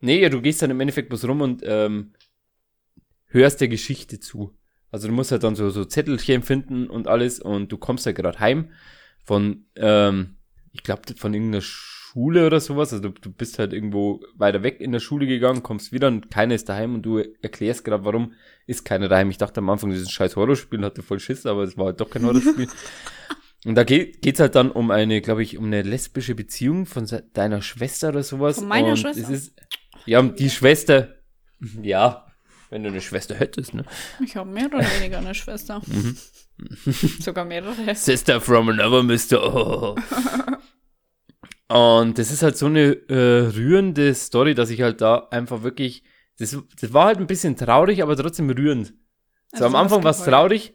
[0.00, 2.12] Nee, ja, du gehst dann im Endeffekt bloß rum und ähm,
[3.28, 4.54] hörst der Geschichte zu.
[4.94, 8.10] Also du musst halt dann so, so Zettelchen finden und alles und du kommst ja
[8.10, 8.70] halt gerade heim
[9.24, 10.36] von, ähm,
[10.70, 12.92] ich glaube, von irgendeiner Schule oder sowas.
[12.92, 16.30] Also du, du bist halt irgendwo weiter weg in der Schule gegangen, kommst wieder und
[16.30, 18.34] keiner ist daheim und du erklärst gerade, warum
[18.68, 19.30] ist keiner daheim.
[19.30, 22.08] Ich dachte am Anfang, dieses scheiß Horrorspiel hatte voll Schiss, aber es war halt doch
[22.08, 22.68] kein Horrorspiel.
[23.64, 27.04] und da geht geht's halt dann um eine, glaube ich, um eine lesbische Beziehung von
[27.32, 28.60] deiner Schwester oder sowas.
[28.60, 29.22] Von meiner und Schwester?
[29.22, 29.56] Es ist,
[30.06, 31.16] ja, die Schwester.
[31.82, 32.23] Ja,
[32.70, 33.84] wenn du eine Schwester hättest, ne?
[34.24, 35.80] Ich habe mehr oder weniger eine Schwester.
[35.86, 36.16] Mhm.
[37.20, 37.94] Sogar mehrere.
[37.94, 39.42] Sister from another Mister.
[39.54, 39.96] Oh.
[41.68, 46.04] Und das ist halt so eine äh, rührende Story, dass ich halt da einfach wirklich.
[46.38, 48.88] Das, das war halt ein bisschen traurig, aber trotzdem rührend.
[48.88, 48.94] So
[49.52, 50.74] Also am Anfang war es traurig.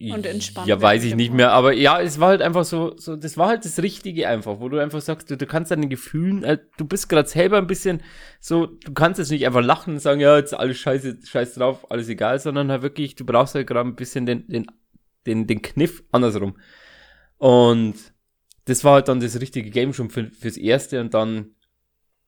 [0.00, 3.16] Und entspannt Ja, weiß ich nicht mehr, aber ja, es war halt einfach so, so,
[3.16, 6.44] das war halt das Richtige einfach, wo du einfach sagst, du, du kannst deine Gefühlen,
[6.44, 8.02] äh, du bist gerade selber ein bisschen
[8.40, 11.90] so, du kannst jetzt nicht einfach lachen und sagen, ja, jetzt alles scheiße, scheiß drauf,
[11.90, 14.66] alles egal, sondern halt wirklich, du brauchst halt gerade ein bisschen den, den,
[15.26, 16.56] den, den Kniff andersrum.
[17.38, 17.94] Und
[18.66, 21.54] das war halt dann das richtige Game schon für, fürs erste und dann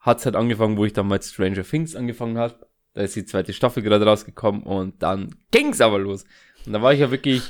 [0.01, 2.67] hat's halt angefangen, wo ich dann mal Stranger Things angefangen habe.
[2.95, 6.25] Da ist die zweite Staffel gerade rausgekommen und dann ging's aber los.
[6.67, 7.43] Und da war ich ja wirklich,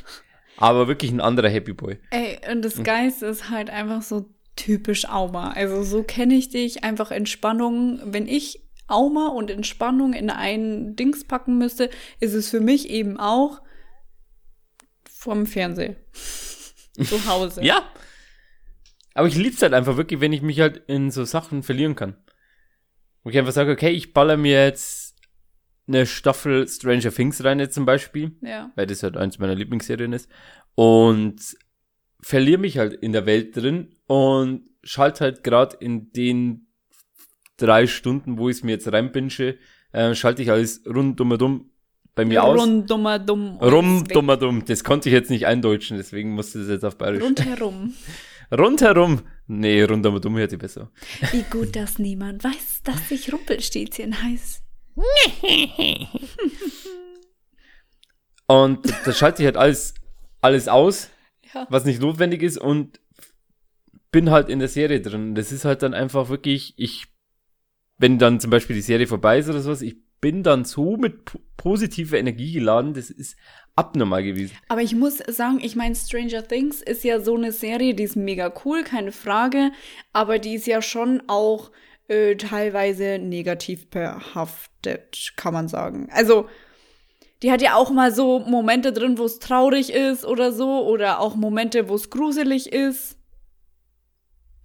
[0.56, 1.98] aber wirklich ein anderer Happy Boy.
[2.10, 5.52] Ey, und das Geist ist halt einfach so typisch Auma.
[5.52, 8.00] Also so kenne ich dich, einfach Entspannung.
[8.04, 13.18] Wenn ich Auma und Entspannung in ein Dings packen müsste, ist es für mich eben
[13.18, 13.62] auch
[15.08, 15.96] vom Fernseher.
[17.02, 17.62] Zu Hause.
[17.64, 17.82] Ja.
[19.14, 22.16] Aber ich lieb's halt einfach wirklich, wenn ich mich halt in so Sachen verlieren kann.
[23.22, 24.99] Wo ich einfach sage, okay, ich baller mir jetzt
[25.90, 28.32] eine Staffel Stranger Things rein jetzt zum Beispiel.
[28.42, 28.70] Ja.
[28.76, 30.28] weil das halt eins meiner Lieblingsserien ist.
[30.74, 31.56] Und
[32.20, 36.68] verliere mich halt in der Welt drin und schalte halt gerade in den
[37.56, 39.58] drei Stunden, wo ich es mir jetzt reinbinsche,
[39.92, 41.70] äh, schalte ich alles rundum dumm
[42.14, 42.60] bei mir aus.
[42.60, 43.56] Rund, dummer, dumm.
[43.58, 44.12] und Rum, weg.
[44.12, 44.64] dummer, dumm.
[44.64, 47.22] Das konnte ich jetzt nicht eindeutschen, deswegen musste das jetzt auf Bayerisch.
[47.22, 47.94] Rundherum.
[48.56, 49.20] Rundherum.
[49.46, 50.90] Nee, rundum dumm hätte ich besser.
[51.32, 54.59] Wie gut, dass niemand weiß, dass ich Rumpelstilzchen heiß.
[58.46, 59.94] Und da schalte ich halt alles,
[60.40, 61.10] alles aus,
[61.54, 61.66] Ja.
[61.70, 63.00] was nicht notwendig ist und
[64.10, 65.34] bin halt in der Serie drin.
[65.36, 67.06] Das ist halt dann einfach wirklich, ich,
[67.98, 71.24] wenn dann zum Beispiel die Serie vorbei ist oder sowas, ich bin dann so mit
[71.26, 73.36] po- positiver Energie geladen, das ist
[73.76, 74.56] abnormal gewesen.
[74.68, 78.16] Aber ich muss sagen, ich meine, Stranger Things ist ja so eine Serie, die ist
[78.16, 79.70] mega cool, keine Frage.
[80.12, 81.70] Aber die ist ja schon auch
[82.10, 86.08] äh, teilweise negativ behaftet, kann man sagen.
[86.12, 86.48] Also,
[87.42, 90.86] die hat ja auch mal so Momente drin, wo es traurig ist oder so.
[90.86, 93.16] Oder auch Momente, wo es gruselig ist.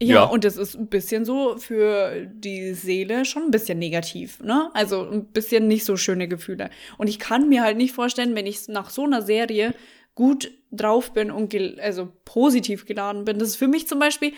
[0.02, 0.24] Ja, Ja.
[0.26, 4.70] und das ist ein bisschen so für die Seele schon ein bisschen negativ, ne?
[4.74, 6.70] Also ein bisschen nicht so schöne Gefühle.
[6.98, 9.74] Und ich kann mir halt nicht vorstellen, wenn ich nach so einer Serie
[10.14, 13.40] gut drauf bin und also positiv geladen bin.
[13.40, 14.34] Das ist für mich zum Beispiel,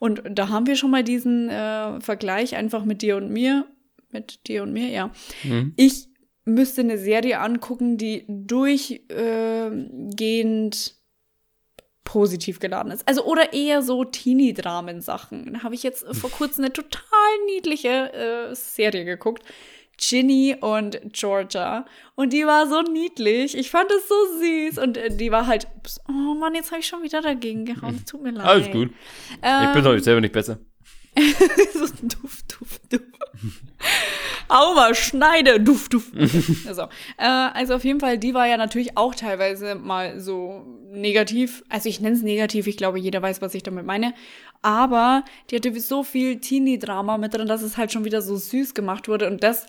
[0.00, 3.66] und da haben wir schon mal diesen äh, Vergleich einfach mit dir und mir,
[4.10, 5.12] mit dir und mir, ja.
[5.44, 5.74] Mhm.
[5.76, 6.08] Ich
[6.44, 9.04] müsste eine Serie angucken, die durchgehend
[12.02, 13.06] positiv geladen ist.
[13.06, 15.52] Also oder eher so Teenie-Dramen-Sachen.
[15.52, 17.04] Da habe ich jetzt vor kurzem eine total
[17.46, 19.44] niedliche äh, Serie geguckt.
[20.00, 21.84] Ginny und Georgia.
[22.14, 23.56] Und die war so niedlich.
[23.56, 24.78] Ich fand es so süß.
[24.78, 25.68] Und äh, die war halt,
[26.08, 28.02] oh Mann, jetzt habe ich schon wieder dagegen gehauen.
[28.08, 28.46] Tut mir leid.
[28.46, 28.90] Alles gut.
[29.42, 30.58] Ähm, Ich bin doch selber nicht besser.
[31.74, 33.04] so duft, duft, duft.
[34.48, 36.12] Aua, schneide, duft, duft.
[36.66, 36.82] Also,
[37.18, 41.62] äh, also auf jeden Fall, die war ja natürlich auch teilweise mal so negativ.
[41.68, 44.12] Also ich nenne es negativ, ich glaube, jeder weiß, was ich damit meine.
[44.62, 48.74] Aber die hatte so viel Teenie-Drama mit drin, dass es halt schon wieder so süß
[48.74, 49.26] gemacht wurde.
[49.26, 49.66] Und das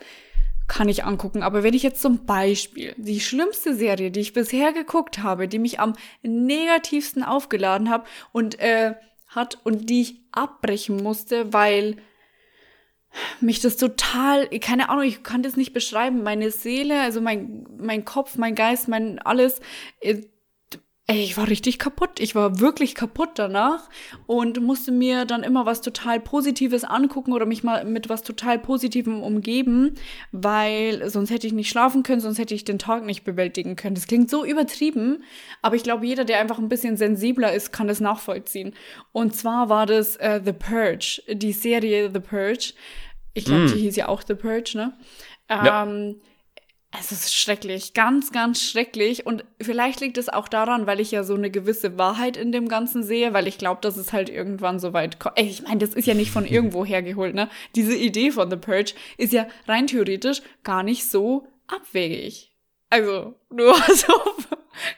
[0.68, 1.44] kann ich angucken.
[1.44, 5.60] Aber wenn ich jetzt zum Beispiel die schlimmste Serie, die ich bisher geguckt habe, die
[5.60, 8.96] mich am negativsten aufgeladen habe und äh,
[9.28, 11.98] hat und die ich abbrechen musste, weil
[13.42, 16.24] mich das total, keine Ahnung, ich kann das nicht beschreiben.
[16.24, 19.60] Meine Seele, also mein, mein Kopf, mein Geist, mein alles,
[20.00, 20.22] äh,
[21.08, 22.20] ey, ich war richtig kaputt.
[22.20, 23.90] Ich war wirklich kaputt danach
[24.28, 28.60] und musste mir dann immer was total Positives angucken oder mich mal mit was total
[28.60, 29.96] Positivem umgeben,
[30.32, 33.96] weil sonst hätte ich nicht schlafen können, sonst hätte ich den Tag nicht bewältigen können.
[33.96, 35.24] Das klingt so übertrieben,
[35.62, 38.74] aber ich glaube, jeder, der einfach ein bisschen sensibler ist, kann das nachvollziehen.
[39.12, 42.74] Und zwar war das äh, The Purge, die Serie The Purge.
[43.34, 44.98] Ich glaube, die hieß ja auch The Purge, ne?
[45.50, 45.84] Ja.
[47.00, 49.26] Es ist schrecklich, ganz, ganz schrecklich.
[49.26, 52.68] Und vielleicht liegt es auch daran, weil ich ja so eine gewisse Wahrheit in dem
[52.68, 55.38] Ganzen sehe, weil ich glaube, dass es halt irgendwann so weit kommt.
[55.38, 57.50] Ey, ich meine, das ist ja nicht von irgendwo hergeholt, ne?
[57.76, 62.52] Diese Idee von The Purge ist ja rein theoretisch gar nicht so abwegig.
[62.90, 64.14] Also, nur so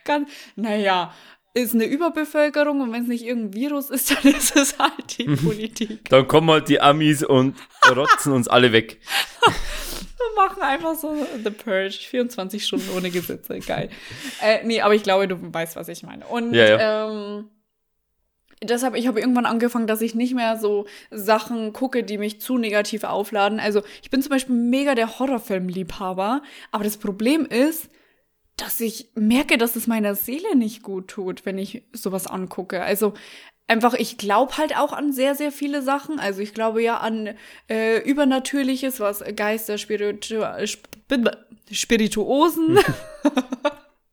[0.03, 1.13] ganz, naja,
[1.53, 5.25] ist eine Überbevölkerung und wenn es nicht irgendein Virus ist, dann ist es halt die
[5.25, 6.09] Politik.
[6.09, 7.55] Dann kommen halt die Amis und
[7.95, 8.99] rotzen uns alle weg.
[10.23, 13.89] Wir machen einfach so The Purge, 24 Stunden ohne Gesetze, geil.
[14.41, 16.25] Äh, nee, aber ich glaube, du weißt, was ich meine.
[16.25, 17.49] Und Ja, Ähm,
[18.61, 22.57] deshalb, ich habe irgendwann angefangen, dass ich nicht mehr so Sachen gucke, die mich zu
[22.57, 23.59] negativ aufladen.
[23.59, 27.89] Also ich bin zum Beispiel mega der Horrorfilm-Liebhaber, aber das Problem ist,
[28.57, 32.83] dass ich merke, dass es meiner Seele nicht gut tut, wenn ich sowas angucke.
[32.83, 33.13] Also
[33.73, 36.19] einfach, ich glaube halt auch an sehr, sehr viele Sachen.
[36.19, 37.35] Also ich glaube ja an
[37.69, 40.87] äh, Übernatürliches, was Geister, Spiritu Sp
[41.71, 42.79] Spirituosen,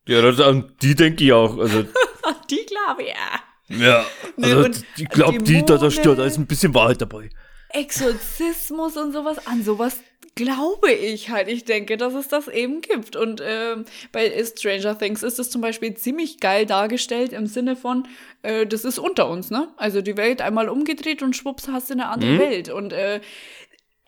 [0.09, 1.57] Ja, das, an die denke ich auch.
[1.59, 1.85] Also,
[2.51, 3.77] die glaube ich ja.
[3.77, 4.05] ja,
[4.37, 7.31] Nee, also und ich glaube, die, da, da, steht, da ist ein bisschen Wahrheit dabei.
[7.73, 9.99] Exorzismus und sowas, an sowas
[10.35, 11.49] glaube ich halt.
[11.49, 13.17] Ich denke, dass es das eben gibt.
[13.17, 18.07] Und ähm, bei Stranger Things ist es zum Beispiel ziemlich geil dargestellt im Sinne von,
[18.43, 19.69] äh, das ist unter uns, ne?
[19.77, 22.39] Also die Welt einmal umgedreht und schwupps hast du eine andere Mhm.
[22.39, 22.69] Welt.
[22.71, 23.21] Und äh,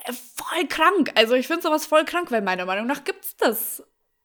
[0.07, 1.11] voll krank.
[1.17, 3.83] Also ich finde sowas voll krank, weil meiner Meinung nach gibt's das.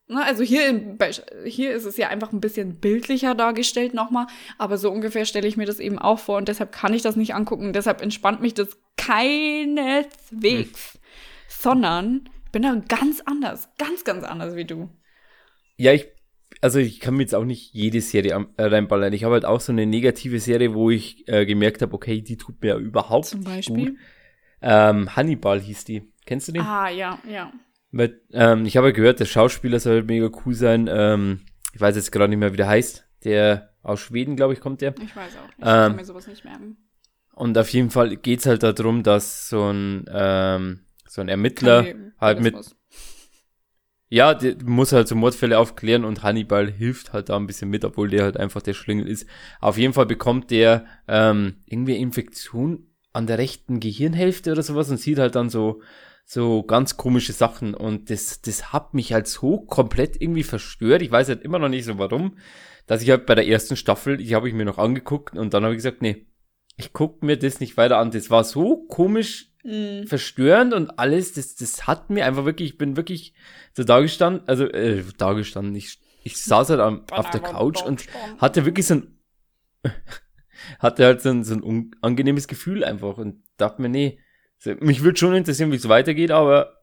[0.10, 1.12] Also hier, bei-
[1.46, 5.58] hier ist es ja einfach ein bisschen bildlicher dargestellt nochmal, aber so ungefähr stelle ich
[5.58, 7.74] mir das eben auch vor und deshalb kann ich das nicht angucken.
[7.74, 10.98] Deshalb entspannt mich das keineswegs,
[11.50, 14.90] sondern ich bin da ganz anders, ganz, ganz anders wie du.
[15.76, 16.08] Ja, ich,
[16.62, 19.12] also ich kann mir jetzt auch nicht jede Serie äh, reinballern.
[19.14, 22.38] Ich habe halt auch so eine negative Serie, wo ich äh, gemerkt habe, okay, die
[22.38, 23.92] tut mir überhaupt Zum Beispiel.
[23.92, 23.98] gut.
[24.62, 26.12] Ähm, Hannibal hieß die.
[26.26, 26.64] Kennst du den?
[26.64, 27.52] Ah, ja, ja.
[27.92, 30.90] Weil, ähm, ich habe ja gehört, der Schauspieler soll mega cool sein.
[30.92, 31.42] Ähm,
[31.74, 33.06] ich weiß jetzt gerade nicht mehr, wie der heißt.
[33.24, 34.94] Der aus Schweden, glaube ich, kommt der.
[35.02, 35.58] Ich weiß auch nicht.
[35.60, 36.78] Ich Ähm, kann mir sowas nicht merken.
[37.34, 41.86] Und auf jeden Fall geht's halt darum, dass so ein, ähm, so ein Ermittler
[42.20, 42.56] halt mit,
[44.10, 47.86] ja, der muss halt so Mordfälle aufklären und Hannibal hilft halt da ein bisschen mit,
[47.86, 49.28] obwohl der halt einfach der Schlingel ist.
[49.60, 54.98] Auf jeden Fall bekommt der ähm, irgendwie Infektion an der rechten Gehirnhälfte oder sowas und
[54.98, 55.82] sieht halt dann so
[56.30, 61.02] so ganz komische Sachen und das das hat mich halt so komplett irgendwie verstört.
[61.02, 62.38] Ich weiß halt immer noch nicht so warum,
[62.86, 65.64] dass ich halt bei der ersten Staffel, die habe ich mir noch angeguckt und dann
[65.64, 66.28] habe ich gesagt, nee,
[66.76, 68.12] ich guck mir das nicht weiter an.
[68.12, 70.04] Das war so komisch Mm.
[70.06, 73.34] verstörend und alles, das, das hat mir einfach wirklich, ich bin wirklich
[73.74, 78.64] so dagestanden, also äh, dagestanden, ich, ich saß halt am, auf der Couch und hatte
[78.66, 79.20] wirklich so ein,
[80.80, 84.20] hatte halt so ein, so ein unangenehmes Gefühl einfach und dachte mir, nee,
[84.80, 86.78] mich würde schon interessieren, wie es weitergeht, aber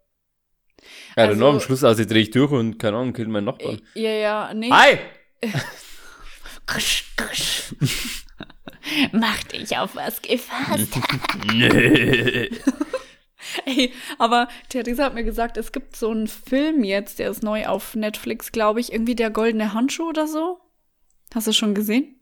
[1.17, 3.45] ja, dann Also- noch am Schluss, also drehe ich durch und keine Ahnung, kill meinen
[3.45, 3.81] Nachbarn.
[3.95, 4.71] Ja, ja, nee.
[4.71, 4.99] Hi!
[6.67, 7.75] Kusch, kusch.
[9.13, 10.89] Mach dich auf was gefasst.
[11.53, 12.51] Nee.
[13.67, 17.67] Ey, aber Theresa hat mir gesagt, es gibt so einen Film jetzt, der ist neu
[17.67, 20.59] auf Netflix, glaube ich, irgendwie der goldene Handschuh oder so.
[21.35, 22.19] Hast du schon gesehen?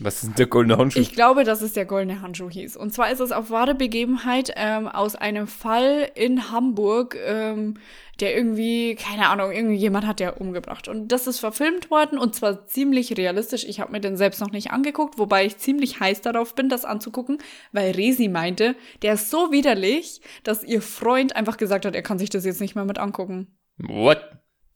[0.00, 1.00] Was ist denn der goldene Handschuh?
[1.00, 2.76] Ich glaube, dass es der goldene Handschuh hieß.
[2.76, 7.74] Und zwar ist es auf wahre Begebenheit ähm, aus einem Fall in Hamburg, ähm,
[8.20, 10.88] der irgendwie, keine Ahnung, irgendwie jemand hat der umgebracht.
[10.88, 13.64] Und das ist verfilmt worden und zwar ziemlich realistisch.
[13.64, 16.84] Ich habe mir den selbst noch nicht angeguckt, wobei ich ziemlich heiß darauf bin, das
[16.84, 17.38] anzugucken,
[17.72, 22.18] weil Resi meinte, der ist so widerlich, dass ihr Freund einfach gesagt hat, er kann
[22.18, 23.58] sich das jetzt nicht mehr mit angucken.
[23.78, 24.20] What?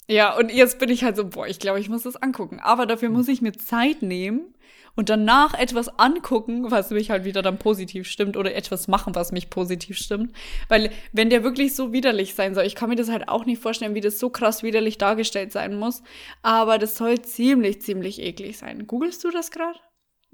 [0.08, 2.60] Ja, und jetzt bin ich halt so, boah, ich glaube, ich muss das angucken.
[2.60, 4.54] Aber dafür muss ich mir Zeit nehmen
[4.94, 9.32] und danach etwas angucken, was mich halt wieder dann positiv stimmt oder etwas machen, was
[9.32, 10.34] mich positiv stimmt.
[10.68, 13.62] Weil wenn der wirklich so widerlich sein soll, ich kann mir das halt auch nicht
[13.62, 16.02] vorstellen, wie das so krass widerlich dargestellt sein muss.
[16.42, 18.86] Aber das soll ziemlich, ziemlich eklig sein.
[18.86, 19.78] Googlest du das gerade?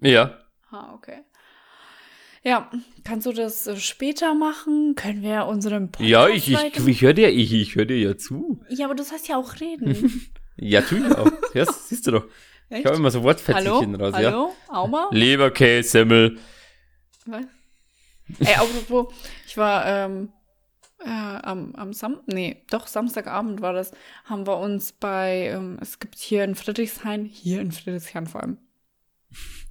[0.01, 0.39] Ja.
[0.71, 1.23] Ah, okay.
[2.45, 2.71] Ja,
[3.05, 4.95] kannst du das äh, später machen?
[4.95, 8.17] Können wir unseren Podcast Ja, ich, ich, ich höre dir, ich, ich höre dir ja
[8.17, 8.61] zu.
[8.69, 10.31] Ja, aber du sollst ja auch reden.
[10.61, 11.31] Ja, tu ich auch.
[11.55, 12.25] Ja, siehst du doch.
[12.71, 14.05] Ich habe immer so Wortfetzchen Hallo?
[14.05, 14.31] raus, ja.
[14.31, 14.53] Hallo?
[14.69, 15.09] Auma?
[15.11, 16.39] Leberkäse, Semmel.
[17.27, 17.45] Was?
[18.41, 19.15] Ey, apropos,
[19.47, 20.33] ich war ähm,
[21.03, 23.93] äh, am, am Sam nee, doch, Samstagabend war das,
[24.25, 28.59] haben wir uns bei, ähm, es gibt hier in Friedrichshain, hier in Friedrichshain vor allem,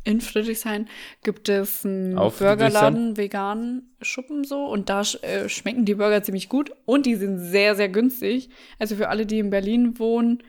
[0.04, 0.88] in Friedrichshain
[1.22, 6.24] gibt es einen Auf Burgerladen, veganen Schuppen so und da sch äh, schmecken die Burger
[6.24, 8.50] ziemlich gut und die sind sehr, sehr günstig.
[8.80, 10.44] Also für alle, die in Berlin wohnen,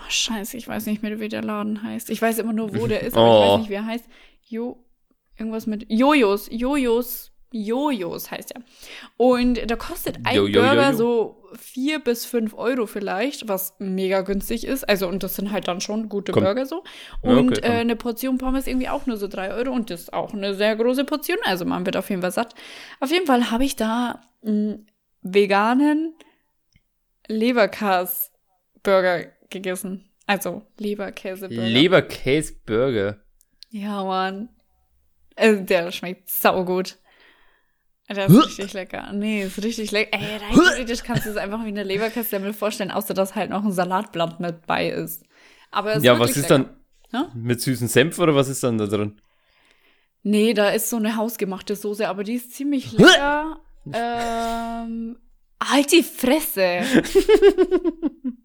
[0.00, 2.10] oh, scheiße, ich weiß nicht mehr, wie der Laden heißt.
[2.10, 3.52] Ich weiß immer nur, wo der ist, aber ich Oh.
[3.52, 4.04] weiß nicht, wie er heißt.
[4.48, 4.84] Jo,
[5.38, 8.62] irgendwas mit Jojos, Jojos, Jojos heißt er.
[9.16, 10.96] Und da kostet ein Jo, jo, Burger jo.
[10.96, 14.88] so vier bis fünf Euro vielleicht, was mega günstig ist.
[14.88, 16.84] Also, und das sind halt dann schon gute Kommt- Burger so.
[17.22, 17.76] Und okay, äh, komm.
[17.76, 20.76] eine Portion Pommes irgendwie auch nur so drei Euro und das ist auch eine sehr
[20.76, 21.38] große Portion.
[21.44, 22.54] Also man wird auf jeden Fall satt.
[23.00, 24.86] Auf jeden Fall habe ich da einen
[25.22, 26.14] veganen
[27.28, 28.32] Leberkas
[28.82, 30.08] Burger gegessen.
[30.26, 31.62] Also Leberkäseburger.
[31.66, 33.18] Leberkäseburger.
[33.70, 34.48] ja, Mann.
[35.36, 36.98] Also, der schmeckt saugut.
[38.08, 39.12] Der ist richtig lecker.
[39.12, 40.18] Nee, ist richtig lecker.
[40.18, 43.64] Ey, rein theoretisch kannst du es einfach wie eine Leberkässemmel vorstellen, außer dass halt noch
[43.64, 45.24] ein Salatblatt mit bei ist.
[45.70, 46.64] Aber es ist Ja, was ist lecker.
[46.64, 46.76] dann
[47.12, 47.30] Ja?
[47.34, 49.20] mit süßen Senf oder was ist dann da drin?
[50.22, 53.60] Nee, da ist so eine hausgemachte Soße, aber die ist ziemlich lecker.
[53.92, 55.16] ähm,
[55.62, 56.80] halt die Fresse.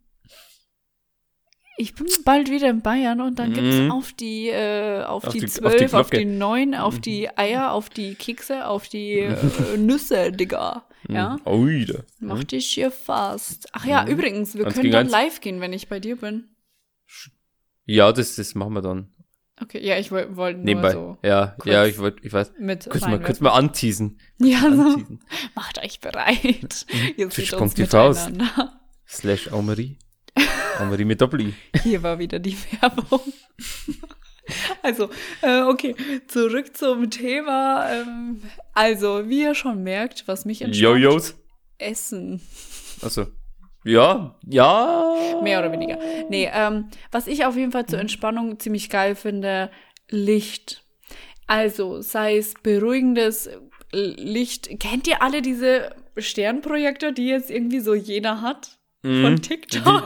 [1.77, 3.91] Ich bin bald wieder in Bayern und dann Mhm.
[3.91, 6.25] auf die äh, auf, Auf die die- auf die zwölf, auf die.
[6.25, 6.37] Mhm.
[6.37, 10.85] neun, auf die Eier, auf die Kekse, auf die äh, Nüsse, Digga.
[11.07, 12.03] Ja, Oh, wieder.
[12.19, 13.67] mach dich hier fast.
[13.73, 15.11] Ach ja, übrigens, wir Eins können dann eins.
[15.11, 16.45] live gehen, wenn ich bei dir bin.
[17.85, 19.11] Ja, das, das machen wir dann.
[19.61, 20.91] Okay, ja, ich wollte wollt Nebenbei.
[20.91, 22.53] so ja, ja, ich wollte, ich weiß.
[22.59, 24.19] mit Kurz mal, kurz mal anteasen.
[24.39, 24.67] Ja, so.
[24.81, 25.19] anteasen.
[25.55, 26.85] Macht euch bereit.
[27.17, 27.53] Ihr seht Fisch
[30.79, 31.53] uns kommt die mit Doppel-I.
[31.83, 33.21] Hier war wieder die Werbung.
[34.83, 35.09] Also,
[35.41, 35.95] äh, okay,
[36.27, 37.89] zurück zum Thema.
[37.91, 38.41] Ähm,
[38.73, 41.35] also, wie ihr schon merkt, was mich entspannt, Jojos.
[41.79, 42.41] Essen.
[43.01, 43.27] Achso.
[43.83, 45.39] Ja, ja.
[45.41, 45.97] Mehr oder weniger.
[46.29, 49.71] Nee, ähm, was ich auf jeden Fall zur Entspannung ziemlich geil finde,
[50.09, 50.83] Licht.
[51.47, 53.49] Also, sei es beruhigendes
[53.91, 54.79] Licht.
[54.79, 58.79] Kennt ihr alle diese Sternprojektor, die jetzt irgendwie so jeder hat?
[59.05, 59.41] Von Mhm.
[59.41, 60.03] TikTok?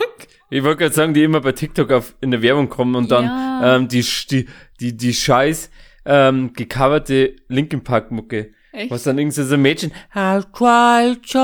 [0.49, 3.25] Ich wollte gerade sagen, die immer bei TikTok auf, in der Werbung kommen und dann
[3.25, 3.75] Ja.
[3.75, 4.45] ähm, die, die,
[4.79, 5.69] die, die scheiß
[6.05, 8.51] ähm, gecoverte Linkin Park Mucke.
[8.71, 8.91] Echt?
[8.91, 11.39] Was dann irgendwie so ein Mädchen, I'll try so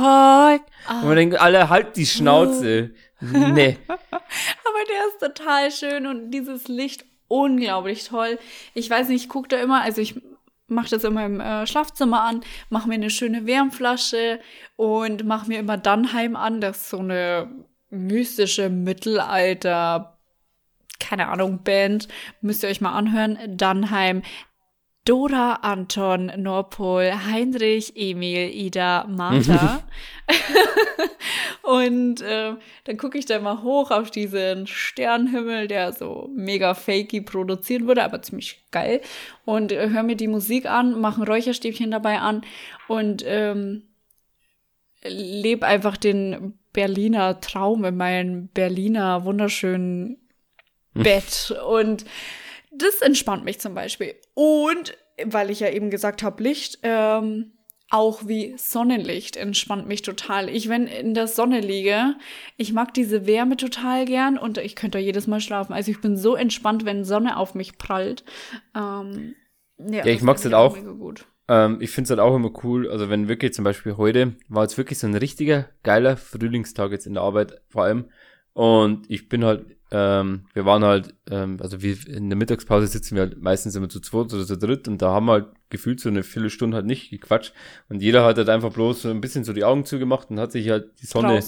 [0.00, 0.62] hard.
[0.86, 1.00] Ah.
[1.00, 2.90] Und man denkt, alle halt die Schnauze.
[3.20, 3.76] nee.
[3.88, 8.38] Aber der ist total schön und dieses Licht unglaublich toll.
[8.74, 10.14] Ich weiß nicht, ich gucke da immer, also ich
[10.66, 14.40] mache das immer im äh, Schlafzimmer an, mache mir eine schöne Wärmflasche
[14.76, 16.60] und mache mir immer Dannheim an.
[16.60, 17.48] Das ist so eine
[17.90, 20.18] mystische Mittelalter,
[20.98, 22.08] keine Ahnung, Band.
[22.40, 23.38] Müsst ihr euch mal anhören.
[23.56, 24.22] Dannheim.
[25.04, 29.82] Dora, Anton, Norpol, Heinrich, Emil, Ida, Martha.
[31.62, 37.20] Und äh, dann gucke ich da mal hoch auf diesen Sternenhimmel, der so mega fakey
[37.20, 39.02] produziert wurde, aber ziemlich geil.
[39.44, 42.42] Und äh, höre mir die Musik an, mache ein Räucherstäbchen dabei an
[42.88, 43.82] und ähm,
[45.02, 50.16] lebe einfach den Berliner Traum in meinem Berliner wunderschönen
[50.94, 51.54] Bett.
[51.66, 52.06] Und
[52.78, 54.14] das entspannt mich zum Beispiel.
[54.34, 57.52] Und weil ich ja eben gesagt habe, Licht, ähm,
[57.90, 60.48] auch wie Sonnenlicht entspannt mich total.
[60.48, 62.16] Ich, wenn in der Sonne liege,
[62.56, 65.72] ich mag diese Wärme total gern und ich könnte jedes Mal schlafen.
[65.72, 68.24] Also ich bin so entspannt, wenn Sonne auf mich prallt.
[68.74, 69.34] Ähm,
[69.78, 71.24] ja, ich das mag's finde halt auch.
[71.46, 74.78] Ähm, ich find's halt auch immer cool, also wenn wirklich zum Beispiel heute war jetzt
[74.78, 78.06] wirklich so ein richtiger geiler Frühlingstag jetzt in der Arbeit vor allem
[78.54, 83.14] und ich bin halt, ähm, wir waren halt, ähm, also wir in der Mittagspause sitzen
[83.16, 86.00] wir halt meistens immer zu zweit oder zu dritt und da haben wir halt gefühlt
[86.00, 87.52] so eine Viertelstunde halt nicht gequatscht
[87.88, 90.52] und jeder hat halt einfach bloß so ein bisschen so die Augen zugemacht und hat
[90.52, 91.42] sich halt die Sonne,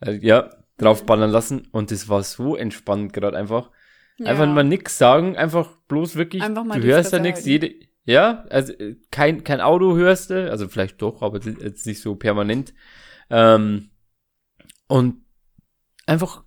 [0.00, 3.70] äh, ja, draufballern lassen und das war so entspannend gerade einfach.
[4.24, 4.52] Einfach Ja.
[4.52, 8.72] mal nix sagen, einfach bloß wirklich, Einfach du hörst da Fresse nichts, jede, ja, also
[8.72, 12.72] äh, kein, kein Auto hörst du, also vielleicht doch, aber jetzt nicht so permanent.
[13.28, 13.90] Ähm,
[14.86, 15.22] und
[16.06, 16.44] einfach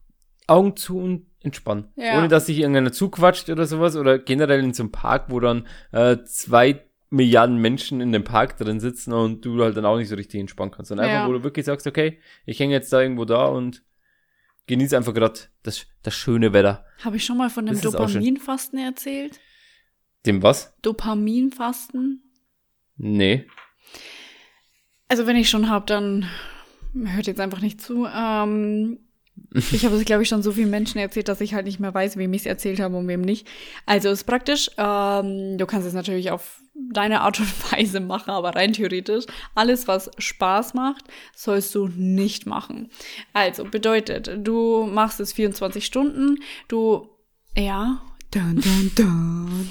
[0.50, 1.88] Augen zu und entspannen.
[1.96, 2.18] Ja.
[2.18, 5.68] Ohne dass sich irgendeiner zuquatscht oder sowas oder generell in so einem Park, wo dann
[5.92, 10.10] äh, zwei Milliarden Menschen in dem Park drin sitzen und du halt dann auch nicht
[10.10, 10.92] so richtig entspannen kannst.
[10.92, 11.28] Und einfach, Ja.
[11.28, 13.84] wo du wirklich sagst, okay, ich hänge jetzt da irgendwo da und
[14.68, 16.86] genieße einfach gerade das, das schöne Wetter.
[17.04, 17.82] Habe ich schon mal von dem.
[17.82, 19.40] Dopaminfasten erzählt?
[20.28, 20.76] Dem was?
[20.84, 22.22] Dopaminfasten?
[22.98, 23.48] Nee.
[25.08, 26.28] Also wenn ich schon hab, dann
[26.94, 28.06] hört jetzt einfach nicht zu.
[28.06, 29.00] Ähm,
[29.72, 31.94] ich habe es, glaube ich, schon so vielen Menschen erzählt, dass ich halt nicht mehr
[31.94, 33.48] weiß, wem ich es erzählt habe und wem nicht.
[33.86, 38.56] Also ist praktisch, ähm, du kannst es natürlich auf deine Art und Weise machen, aber
[38.56, 39.26] rein theoretisch,
[39.56, 42.90] alles, was Spaß macht, sollst du nicht machen.
[43.34, 47.10] Also bedeutet, du machst es 24 Stunden, du,
[47.58, 49.70] ja, dun, dun, dun.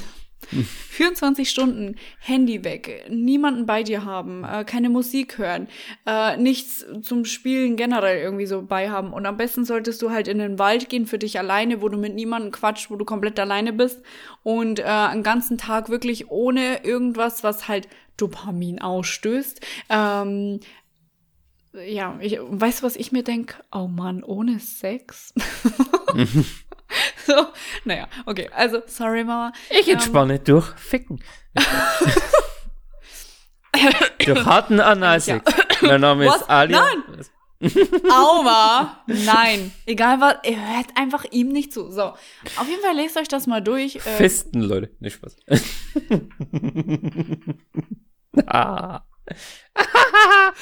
[0.91, 5.69] 24 Stunden Handy weg, niemanden bei dir haben, äh, keine Musik hören,
[6.07, 9.13] äh, nichts zum Spielen generell irgendwie so bei haben.
[9.13, 11.99] Und am besten solltest du halt in den Wald gehen für dich alleine, wo du
[11.99, 14.03] mit niemandem quatscht, wo du komplett alleine bist
[14.43, 19.61] und äh, einen ganzen Tag wirklich ohne irgendwas, was halt Dopamin ausstößt.
[19.91, 20.61] Ähm,
[21.87, 23.57] ja, ich, weißt du, was ich mir denke?
[23.71, 25.33] Oh Mann, ohne Sex?
[27.27, 27.47] so,
[27.85, 29.53] naja, okay, also, sorry, Mama.
[29.71, 31.23] Ich entspanne durch Ficken.
[34.25, 35.45] durch harten Analsex.
[35.83, 36.43] Mein Name Was?
[36.43, 36.81] ist Alia.
[36.81, 37.03] Nein.
[38.11, 39.03] Aua!
[39.07, 39.73] Nein.
[39.85, 41.91] Egal was, ihr hört einfach ihm nicht zu.
[41.91, 42.03] So.
[42.57, 43.97] Auf jeden Fall lest euch das mal durch.
[43.97, 44.91] Äh, Festen, Leute.
[45.01, 45.37] Nicht Spaß.
[48.47, 49.03] ah.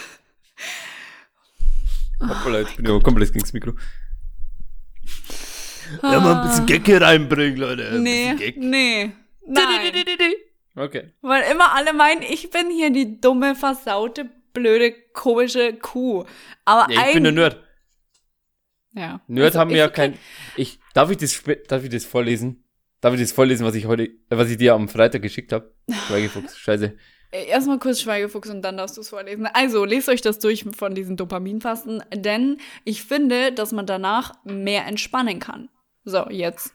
[2.20, 3.52] Hoppala, jetzt bin ich aber komplett gegen das
[5.92, 6.12] Mikro.
[6.12, 7.88] Ja, mal ein bisschen Gag hier reinbringen, Leute.
[7.90, 9.12] Ein nee, bisschen nee.
[9.46, 9.92] Nein.
[10.74, 11.12] Okay.
[11.22, 16.24] Weil immer alle meinen, ich bin hier die dumme, versaute, blöde, komische Kuh.
[16.64, 17.34] Aber Ja, ich bin eigentlich.
[17.34, 17.62] Nerd.
[18.94, 19.20] Ja.
[19.26, 20.18] Nerd Also, haben wir ja kein.
[20.56, 22.64] Ich, darf ich das, darf ich das vorlesen?
[23.00, 25.74] Darf ich das vorlesen, was ich heute, äh, was ich dir am Freitag geschickt habe?
[26.08, 26.96] Schweigefuchs, scheiße.
[27.30, 29.46] Äh, Erstmal kurz Schweigefuchs und dann darfst du es vorlesen.
[29.46, 34.86] Also, lest euch das durch von diesen Dopaminfasten, denn ich finde, dass man danach mehr
[34.86, 35.68] entspannen kann.
[36.08, 36.72] So, jetzt.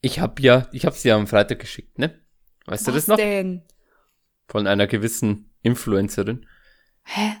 [0.00, 2.18] Ich hab ja, ich hab's dir am Freitag geschickt, ne?
[2.66, 3.16] Weißt du Was das noch?
[3.16, 3.62] denn?
[4.48, 6.46] Von einer gewissen Influencerin.
[7.04, 7.34] Hä?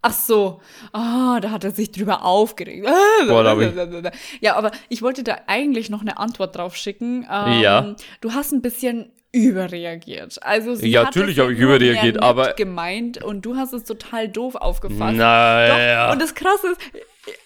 [0.00, 0.62] Ach so.
[0.92, 2.86] Ah, da hat er sich drüber aufgeregt.
[3.28, 4.02] Boah,
[4.40, 7.26] Ja, aber ich wollte da eigentlich noch eine Antwort drauf schicken.
[7.30, 7.94] Ähm, Ja.
[8.22, 10.42] Du hast ein bisschen überreagiert.
[10.42, 13.84] Also sie Ja, hat natürlich es hab ich überreagiert, aber- gemeint und du hast es
[13.84, 15.16] total doof aufgefasst.
[15.16, 16.12] Naja.
[16.12, 16.80] Und das Krasse ist,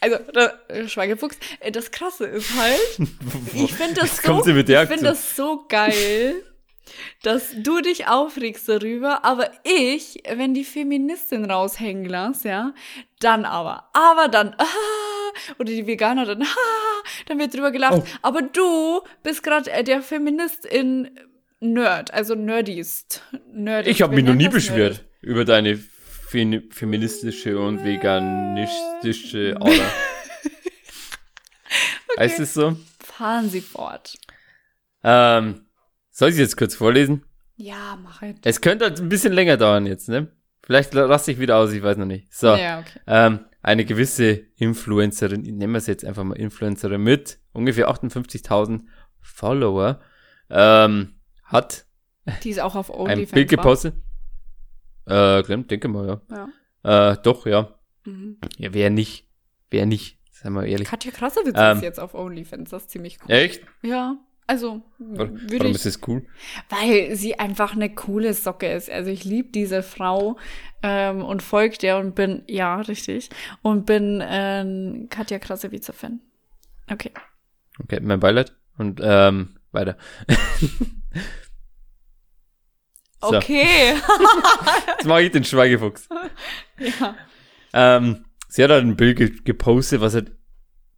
[0.00, 0.16] also
[0.68, 2.98] äh, Schweigefuchs, äh, das Krasse ist halt,
[3.54, 5.04] ich finde das so, ich Aktion.
[5.04, 6.42] das so geil,
[7.22, 12.74] dass du dich aufregst darüber, aber ich, wenn die Feministin raushängen lasse, ja,
[13.20, 14.64] dann aber, aber dann, ah,
[15.58, 16.46] oder die Veganer dann, ah,
[17.26, 17.98] dann wird drüber gelacht.
[17.98, 18.04] Oh.
[18.22, 21.10] Aber du bist gerade äh, der Feminist in
[21.60, 23.22] Nerd, also Nerdist.
[23.52, 23.90] Nerdist.
[23.90, 25.78] Ich habe mich noch nie beschwert über deine
[26.28, 29.72] feministische und veganistische Ader.
[32.18, 32.76] Heißt es so?
[33.00, 34.14] Fahren Sie fort.
[35.02, 35.66] Ähm,
[36.10, 37.24] soll ich es jetzt kurz vorlesen?
[37.56, 38.38] Ja, mach halt.
[38.44, 40.32] Es könnte halt ein bisschen länger dauern jetzt, ne?
[40.62, 42.32] Vielleicht lasse ich wieder aus, ich weiß noch nicht.
[42.32, 42.54] So.
[42.54, 43.00] Ja, okay.
[43.06, 48.82] Ähm, eine gewisse Influencerin, nennen wir es jetzt einfach mal Influencerin mit ungefähr 58.000
[49.20, 50.00] Follower,
[50.50, 51.14] ähm,
[51.44, 51.86] hat
[52.42, 53.32] Die ist auch auf ein OnlyFans.
[53.32, 53.56] Bild wa?
[53.56, 53.94] gepostet.
[55.08, 56.48] Äh, glaub, denke mal, Ja.
[56.84, 57.12] ja.
[57.12, 57.74] Äh, doch, ja.
[58.04, 58.38] Mhm.
[58.58, 59.26] Ja, wer nicht?
[59.70, 60.18] Wer nicht?
[60.32, 60.88] Seien wir ehrlich.
[60.88, 61.76] Katja Krasavice Ähm.
[61.78, 62.70] ist jetzt auf OnlyFans.
[62.70, 63.30] Das ist ziemlich cool.
[63.34, 63.62] Echt?
[63.82, 66.24] Ja, also Warum, würde warum ich, ist das cool?
[66.70, 68.88] weil sie einfach eine coole Socke ist.
[68.90, 70.38] Also ich liebe diese Frau
[70.82, 73.30] ähm, und folge der und bin, ja, richtig,
[73.62, 76.20] und bin ähm, Katja Krasavice-Fan.
[76.90, 77.10] Okay.
[77.82, 78.54] Okay, mein Beileid.
[78.78, 79.98] Und ähm, weiter.
[83.20, 83.36] So.
[83.36, 83.94] Okay.
[84.96, 86.08] Jetzt mache ich den Schweigefuchs.
[86.78, 87.16] ja.
[87.72, 90.32] Ähm, sie hat halt ein Bild ge gepostet, was halt,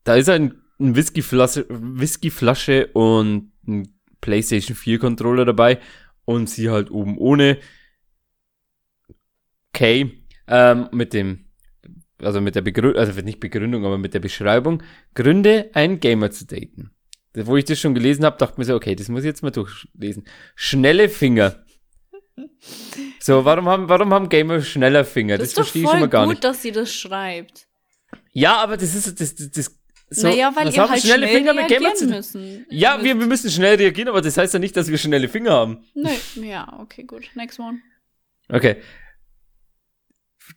[0.04, 0.62] da ist halt ein,
[0.96, 5.78] Whiskyflasche, Whiskyflasche und ein PlayStation 4 Controller dabei
[6.24, 7.58] und sie halt oben ohne
[9.74, 10.10] K,
[10.46, 11.46] ähm, mit dem,
[12.18, 14.82] also mit der Begründung, also nicht Begründung, aber mit der Beschreibung,
[15.14, 16.92] Gründe, einen Gamer zu daten.
[17.34, 19.50] Wo ich das schon gelesen habe, dachte mir so, okay, das muss ich jetzt mal
[19.50, 20.24] durchlesen.
[20.54, 21.62] Schnelle Finger.
[23.20, 25.36] So, warum haben, warum haben Gamer schneller Finger?
[25.38, 26.44] Das, Das, ist verstehe ich schon mal gar gut, nicht.
[26.44, 27.66] dass sie das schreibt.
[28.32, 29.76] Ja, aber das ist das, das, das
[30.12, 32.66] so, naja, weil ihr halt schnelle schnell Finger mit Gamer zu müssen.
[32.70, 35.52] Ja, wir, wir müssen schnell reagieren, aber das heißt ja nicht, dass wir schnelle Finger
[35.52, 35.84] haben.
[35.94, 36.18] Nee,
[36.48, 37.30] ja, okay, gut.
[37.34, 37.78] Next one.
[38.48, 38.76] Okay.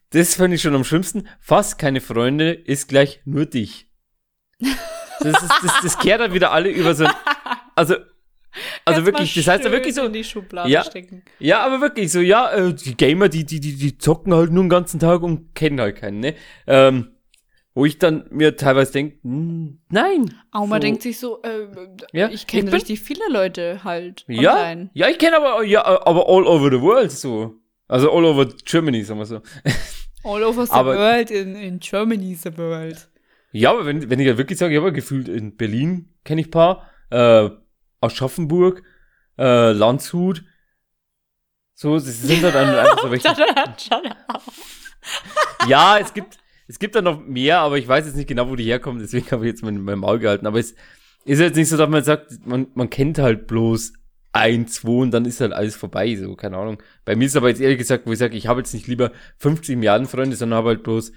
[0.09, 1.27] Das fand ich schon am schlimmsten.
[1.39, 3.87] Fast keine Freunde ist gleich nur dich.
[4.59, 7.05] Das, ist, das, das kehrt dann wieder alle über so.
[7.05, 7.13] ein-
[7.75, 7.95] Also,
[8.85, 10.03] also wirklich, das heißt ja wirklich so.
[10.05, 10.83] in die Schublade Ja.
[10.83, 11.23] stecken.
[11.39, 14.63] Ja, aber wirklich so, ja, äh, die Gamer, die, die, die, die zocken halt nur
[14.63, 16.35] den ganzen Tag und kennen halt keinen, ne?
[16.67, 17.09] Ähm,
[17.75, 20.33] wo ich dann mir teilweise denke, nein.
[20.51, 20.79] Auma So.
[20.81, 21.67] denkt sich so, äh,
[22.11, 24.89] Ja, ich kenne ich richtig viele Leute halt Ja, online.
[24.93, 27.55] ja, ich kenne aber, ja, aber all over the world so.
[27.87, 29.41] Also all over Germany, sagen wir so.
[30.25, 33.09] All over the Aber- world, in, in Germany the world.
[33.51, 36.47] Ja, aber wenn, wenn ich ja wirklich sage, ja, aber gefühlt in Berlin kenne ich
[36.47, 37.49] ein paar, äh,
[38.03, 38.83] Aschaffenburg,
[39.37, 40.43] äh, Landshut,
[41.75, 43.27] so, das sind halt dann einfach so welche.
[45.67, 46.37] Ja, es gibt,
[46.67, 49.29] es gibt da noch mehr, aber ich weiß jetzt nicht genau, wo die herkommen, deswegen
[49.31, 50.47] habe ich jetzt mein, mein Maul gehalten.
[50.47, 50.75] Aber es
[51.25, 53.93] ist jetzt nicht so, dass man sagt, man, man kennt halt bloß
[54.33, 56.81] ein, zwei und dann ist halt alles vorbei, so, keine Ahnung.
[57.05, 59.11] Bei mir ist aber jetzt ehrlich gesagt, wo ich sage, ich habe jetzt nicht lieber
[59.37, 61.11] 50 Milliarden Freunde, sondern habe halt bloß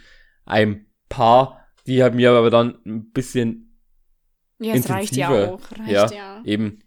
[0.45, 3.66] ein paar, die haben mir aber dann ein bisschen
[4.59, 5.61] Ja, es reicht ja auch.
[5.79, 6.11] Reicht Ja.
[6.11, 6.43] ja.
[6.45, 6.81] eben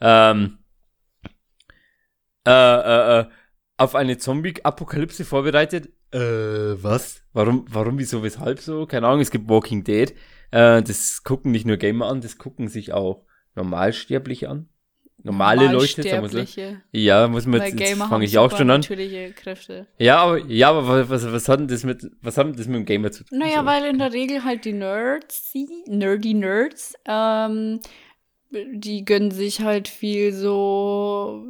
[0.00, 0.58] ähm,
[2.46, 3.24] äh, äh, äh,
[3.76, 5.92] auf eine Zombie-Apokalypse vorbereitet.
[6.12, 7.22] Äh, was?
[7.32, 8.86] Warum, warum, wieso, weshalb so?
[8.86, 10.14] Keine Ahnung, es gibt Walking Dead.
[10.50, 14.68] Äh, das gucken nicht nur Gamer an, das gucken sich auch Normalsterbliche an.
[15.24, 16.76] Normale Leute, sagen wir so.
[16.92, 18.82] Ja, muss man jetzt, jetzt fange haben ich auch schon an.
[18.82, 19.86] Kräfte.
[19.98, 22.76] Ja, aber, ja, aber was, was, hat denn das mit, was hat denn das mit
[22.76, 23.38] dem Gamer zu tun?
[23.38, 23.66] Naja, So.
[23.66, 27.80] weil in der Regel halt die Nerds, die nerdy Nerds, ähm,
[28.50, 31.44] die gönnen sich halt viel so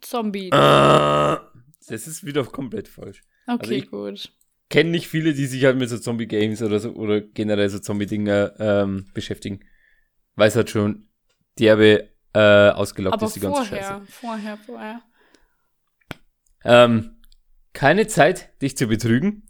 [0.00, 0.52] Zombie.
[0.52, 1.40] Ah,
[1.88, 3.22] das ist wieder komplett falsch.
[3.46, 4.32] okay, ich- gut.
[4.68, 8.54] Kenne nicht viele, die sich halt mit so Zombie-Games oder so, oder generell so Zombie-Dinger,
[8.60, 9.64] ähm, beschäftigen.
[10.36, 11.08] Weil es halt schon
[11.58, 14.02] derbe, äh, ausgelockt Aber ist, die ganze vorher, Scheiße.
[14.08, 15.02] vorher, vorher.
[16.64, 17.16] Ähm,
[17.72, 19.46] keine Zeit, dich zu betrügen.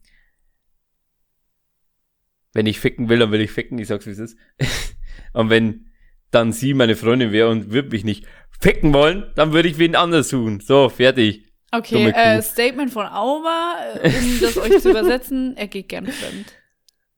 [2.53, 4.37] Wenn ich ficken will, dann will ich ficken, ich sag's wie es ist.
[5.33, 5.87] und wenn
[6.31, 8.27] dann sie meine Freundin wäre und würde mich nicht
[8.61, 10.61] ficken wollen, dann würde ich wen anders suchen.
[10.61, 11.45] So, fertig.
[11.73, 16.53] Okay, äh, Statement von Auber, äh, um das euch zu übersetzen, er geht gern fremd.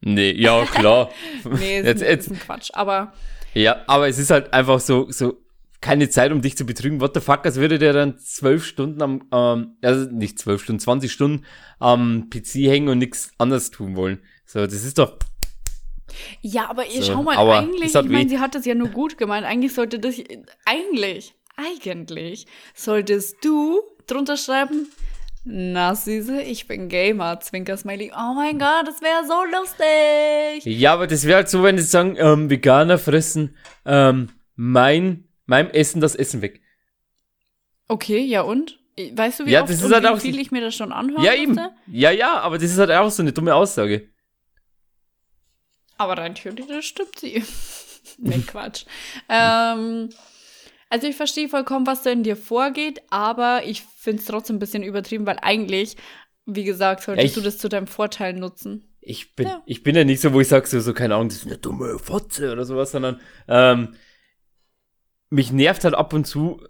[0.01, 1.11] Nee, ja, klar.
[1.45, 2.71] Nee, ist, jetzt, ein, jetzt, ist ein Quatsch.
[2.75, 3.13] Aber
[3.55, 5.43] ja, aber es ist halt einfach so, so,
[5.83, 7.01] keine Zeit, um dich zu betrügen.
[7.03, 10.81] What the fuck, als würde der dann zwölf Stunden am, ähm, also nicht zwölf Stunden,
[10.81, 11.45] 20 Stunden
[11.79, 14.23] am PC hängen und nichts anderes tun wollen.
[14.47, 15.19] So, das ist doch,
[16.41, 19.19] ja, aber ihr So, schau mal, eigentlich, ich meine, sie hat das ja nur gut
[19.19, 19.47] gemeint.
[19.47, 20.17] Eigentlich sollte das,
[20.65, 24.89] eigentlich, eigentlich solltest du drunter schreiben,
[25.45, 28.13] na süße, ich bin Gamer, Zwinker Smiley.
[28.15, 30.65] Oh mein Gott, das wäre so lustig.
[30.65, 35.71] Ja, aber das wäre halt so, wenn sie sagen, ähm, Veganer fressen ähm, mein, meinem
[35.71, 36.61] Essen das Essen weg.
[37.89, 38.79] Okay, ja und?
[39.15, 41.25] Weißt du, wie Ja, oft das ist halt auch viel ich mir das schon anhöre?
[41.25, 41.59] Ja, eben.
[41.87, 44.09] Ja, ja, aber das ist halt auch so eine dumme Aussage.
[45.99, 47.43] Aber rein theoretisch stimmt sie.
[48.19, 48.85] nee, Quatsch.
[49.29, 50.11] ähm,
[50.91, 54.59] also ich verstehe vollkommen, was da in dir vorgeht, aber ich finde es trotzdem ein
[54.61, 55.97] bisschen übertrieben, weil eigentlich,
[56.45, 57.37] wie gesagt, solltest Echt?
[57.37, 58.95] du das zu deinem Vorteil nutzen.
[59.01, 59.63] Ich bin, Ja.
[59.65, 61.59] ich bin ja nicht so, wo ich sage, so, so, keine Ahnung, das ist eine
[61.59, 63.95] dumme Fotze oder sowas, sondern ähm,
[65.33, 66.63] mich nervt halt ab und zu,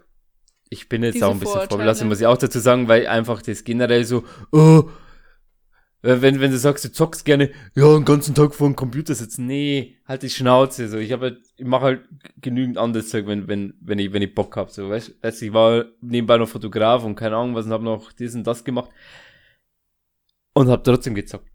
[0.69, 3.41] ich bin jetzt Diese auch ein bisschen vorbelastet, muss ich auch dazu sagen, weil einfach
[3.41, 4.89] das generell so, oh,
[6.01, 9.45] wenn, wenn du sagst, du zockst gerne, ja, den ganzen Tag vor dem Computer sitzen,
[9.47, 12.09] nee, halt die Schnauze, so, ich habe halt, ich mache halt
[12.41, 15.53] genügend anderes Zeug, wenn, wenn, wenn ich, wenn ich Bock hab, so, weißt, du, ich
[15.53, 18.89] war nebenbei noch Fotograf und keine Ahnung was und hab noch dies und das gemacht
[20.53, 21.52] und hab trotzdem gezockt.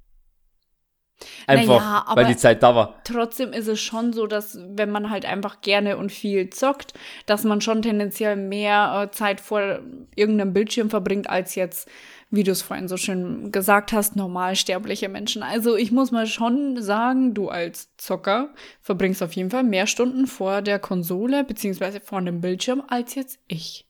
[1.47, 3.01] Einfach, Naja, weil die Zeit da war.
[3.05, 6.95] Trotzdem ist es schon so, dass wenn man halt einfach gerne und viel zockt,
[7.27, 9.81] dass man schon tendenziell mehr äh, Zeit vor
[10.15, 11.89] irgendeinem Bildschirm verbringt als jetzt,
[12.31, 15.43] wie du es vorhin so schön gesagt hast, normalsterbliche Menschen.
[15.43, 20.27] Also ich muss mal schon sagen, du als Zocker verbringst auf jeden Fall mehr Stunden
[20.27, 23.88] vor der Konsole beziehungsweise vor dem Bildschirm als jetzt ich.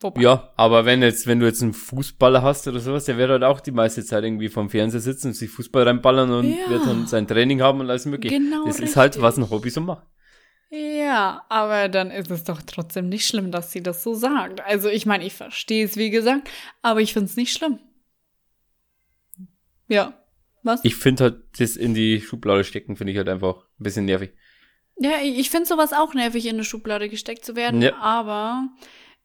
[0.00, 3.30] Wobei, Ja, aber wenn jetzt, wenn du jetzt einen Fußballer hast oder sowas, der wird
[3.30, 6.68] halt auch die meiste Zeit irgendwie vom Fernseher sitzen und sich Fußball reinballern und Ja.
[6.68, 8.36] wird dann sein Training haben und alles mögliche.
[8.38, 9.22] Genau das ist halt, richtig.
[9.22, 10.06] was ein Hobby so macht.
[10.68, 14.60] Ja, aber dann ist es doch trotzdem nicht schlimm, dass sie das so sagt.
[14.60, 16.50] Also ich meine, ich verstehe es, wie gesagt,
[16.82, 17.78] aber ich finde es nicht schlimm.
[19.88, 20.22] Ja.
[20.62, 20.84] Was?
[20.84, 24.32] Ich finde halt, das in die Schublade stecken, finde ich halt einfach ein bisschen nervig.
[24.98, 27.94] ja, ich finde sowas auch nervig, in eine Schublade gesteckt zu werden, Ja.
[27.98, 28.68] aber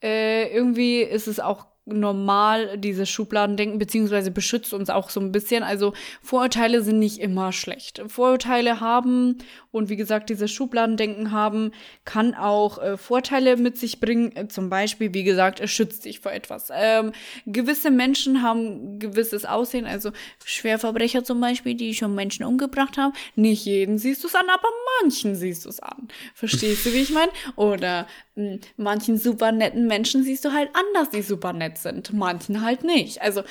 [0.02, 5.64] äh, irgendwie ist es auch normal, dieses Schubladendenken, beziehungsweise beschützt uns auch so ein bisschen.
[5.64, 8.04] Also Vorurteile sind nicht immer schlecht.
[8.08, 9.40] Vorurteile haben
[9.72, 11.72] und wie gesagt, dieses Schubladendenken haben,
[12.06, 14.36] kann auch äh, Vorteile mit sich bringen.
[14.36, 16.70] Äh, Zum Beispiel, wie gesagt, es schützt dich vor etwas.
[16.74, 17.14] Ähm,
[17.46, 20.12] gewisse Menschen haben gewisses Aussehen, also
[20.46, 23.14] Schwerverbrecher zum Beispiel, die schon Menschen umgebracht haben.
[23.36, 24.68] Nicht jeden siehst du es an, aber
[25.02, 26.10] manchen siehst du es an.
[26.36, 27.32] Verstehst du, wie ich meine?
[27.56, 32.14] Oder mh, manchen super netten Menschen siehst du halt anders, die super nett sind.
[32.14, 33.22] Manchen halt nicht.
[33.22, 33.44] Also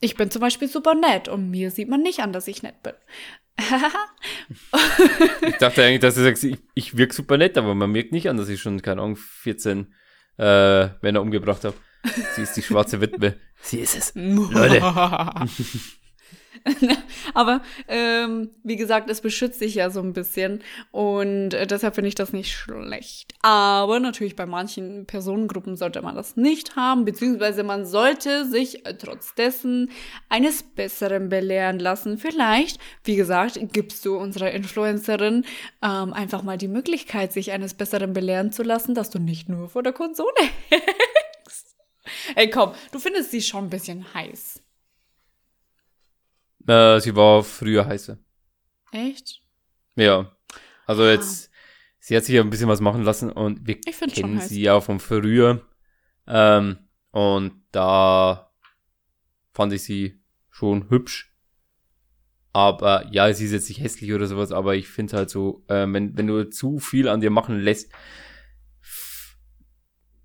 [0.00, 2.82] ich bin zum Beispiel super nett und mir sieht man nicht an, dass ich nett
[2.82, 2.94] bin.
[5.46, 8.28] Ich dachte eigentlich, dass du sagst, ich, ich wirke super nett, aber man merkt nicht
[8.28, 9.94] an, dass ich schon, keine Ahnung, 14
[10.38, 11.76] äh, Männer umgebracht habe.
[12.34, 13.36] Sie ist die schwarze Witwe.
[13.62, 14.12] Sie ist es.
[14.14, 14.80] Leute.
[17.34, 20.62] Aber ähm, wie gesagt, es beschützt sich ja so ein bisschen
[20.92, 23.34] und äh, deshalb finde ich das nicht schlecht.
[23.42, 28.94] Aber natürlich bei manchen Personengruppen sollte man das nicht haben, beziehungsweise man sollte sich äh,
[28.94, 29.90] trotz dessen
[30.30, 32.16] eines Besseren belehren lassen.
[32.16, 35.44] Vielleicht, wie gesagt, gibst du unserer Influencerin
[35.82, 39.68] ähm, einfach mal die Möglichkeit, sich eines Besseren belehren zu lassen, dass du nicht nur
[39.68, 40.30] vor der Konsole
[40.70, 41.76] hängst.
[42.34, 44.62] Ey, komm, du findest sie schon ein bisschen heiß.
[46.66, 48.18] Äh, sie war früher heißer.
[48.92, 49.40] Echt?
[49.96, 50.36] Ja.
[50.86, 51.50] Also jetzt,
[51.98, 55.00] sie hat sich ja ein bisschen was machen lassen und wir kennen sie ja von
[55.00, 55.62] früher.
[56.26, 56.78] Ähm,
[57.10, 58.50] und da
[59.52, 61.34] fand ich sie schon hübsch.
[62.52, 65.86] Aber ja, sie ist jetzt nicht hässlich oder sowas, aber ich finde halt so, äh,
[65.88, 67.90] wenn, wenn du zu viel an dir machen lässt,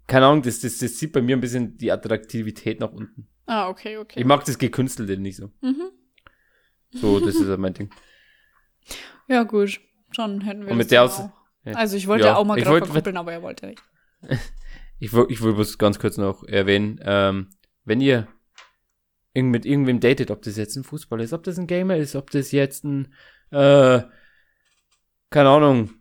[0.05, 3.27] keine Ahnung, das, das, das zieht bei mir ein bisschen die Attraktivität nach unten.
[3.45, 4.19] Ah, okay, okay.
[4.19, 5.51] Ich mag das Gekünstelte nicht so.
[5.61, 5.89] Mhm.
[6.91, 7.89] So, das ist halt mein Ding.
[9.27, 9.79] Ja, gut.
[10.11, 11.19] Schon hätten wir Und mit der Aus-.
[11.65, 11.73] Ja.
[11.73, 13.81] Also ich wollte Ja, auch mal gerade wollte- verkuppeln, aber er wollte nicht.
[15.01, 17.51] Ich, will- ich will bloß ganz kurz noch erwähnen, ähm,
[17.85, 18.27] wenn ihr
[19.33, 22.29] mit irgendwem datet, ob das jetzt ein Fußballer ist, ob das ein Gamer ist, ob
[22.31, 23.13] das jetzt ein,
[23.51, 24.01] äh,
[25.29, 25.91] keine Ahnung,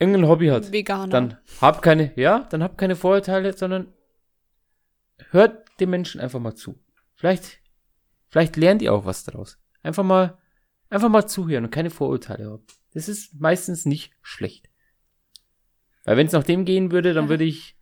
[0.00, 1.06] irgendein Hobby hat, Veganer.
[1.08, 3.92] dann habt keine, ja, dann habt keine Vorurteile, sondern
[5.30, 6.76] hört dem Menschen einfach mal zu.
[7.14, 7.60] Vielleicht,
[8.26, 9.56] vielleicht lernt ihr auch was daraus.
[9.86, 10.36] Einfach mal,
[10.90, 12.66] einfach mal zuhören und keine Vorurteile haben.
[12.92, 14.68] Das ist meistens nicht schlecht.
[16.04, 17.76] Weil wenn es nach dem gehen würde, dann würde ich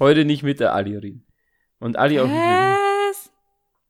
[0.00, 1.24] heute nicht mit der Ali reden.
[1.78, 2.78] Und Ali auch nicht mir.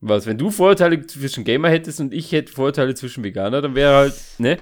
[0.07, 0.27] Was?
[0.27, 4.15] Wenn du Vorurteile zwischen Gamer hättest und ich hätte Vorurteile zwischen Veganer, dann wäre halt,
[4.37, 4.59] ne?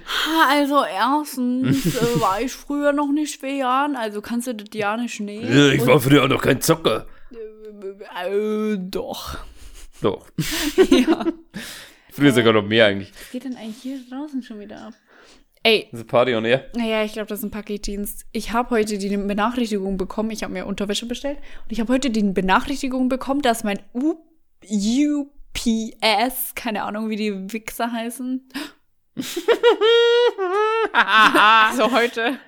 [0.49, 5.19] Also erstens äh, war ich früher noch nicht vegan, also kannst du das ja nicht
[5.19, 5.81] nehmen.
[5.81, 7.09] Und- früher auch noch kein Zocker.
[8.25, 9.39] äh, doch.
[10.01, 10.31] Doch.
[10.91, 11.27] ja.
[12.13, 13.11] Früher sogar noch mehr eigentlich.
[13.15, 14.93] Was geht denn eigentlich hier draußen schon wieder ab?
[15.63, 16.67] Ey, Das ist Party on air.
[16.75, 18.27] naja, ich glaube, das ist ein Paketdienst.
[18.33, 20.31] Ich habe heute die Benachrichtigung bekommen.
[20.31, 21.39] Ich habe mir Unterwäsche bestellt.
[21.39, 24.17] Und ich habe heute die Benachrichtigung bekommen, dass mein U
[24.65, 28.49] UPS, keine Ahnung, wie die Wichser heißen.
[30.93, 32.39] also heute.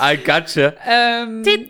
[0.00, 0.74] I gotcha.
[0.86, 1.68] Ähm, die,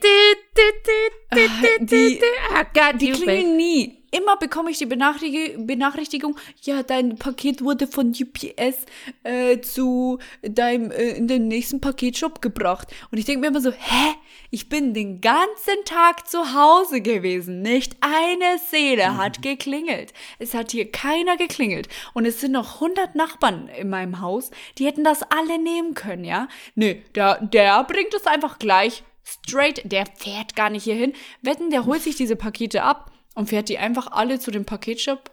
[2.99, 4.02] die klingen nie.
[4.15, 8.85] Immer bekomme ich die Benachrichtig Benachrichtigung, ja, dein Paket wurde von UPS
[9.23, 12.89] äh, zu deinem äh, in den nächsten Paketshop gebracht.
[13.11, 14.15] Und ich denke mir immer so, hä?
[14.51, 17.63] Ich bin den ganzen Tag zu Hause gewesen.
[17.63, 20.13] Nicht eine Seele hat geklingelt.
[20.39, 21.89] Es hat hier keiner geklingelt.
[22.13, 26.25] Und es sind noch 100 Nachbarn in meinem Haus, die hätten das alle nehmen können,
[26.25, 26.49] ja?
[26.75, 29.81] Nö, der, der bringt es einfach gleich straight.
[29.91, 31.15] Der fährt gar nicht hier hin.
[31.41, 35.31] Wetten, der holt sich diese Pakete ab und fährt die einfach alle zu dem Paketshop.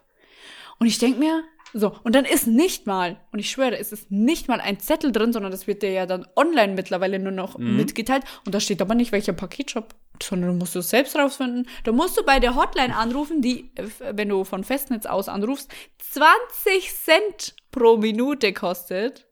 [0.80, 1.44] Und ich denk mir,
[1.74, 5.12] so, und dann ist nicht mal, und ich schwöre, es ist nicht mal ein Zettel
[5.12, 8.24] drin, sondern das wird dir ja dann online mittlerweile nur noch mitgeteilt.
[8.46, 11.68] Und da steht aber nicht, welcher Paketshop, sondern du musst es selbst rausfinden.
[11.84, 15.72] Da musst du bei der Hotline anrufen, die, wenn du von Festnetz aus anrufst,
[16.12, 19.28] 20 Cent pro Minute kostet.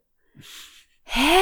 [1.05, 1.39] Hä?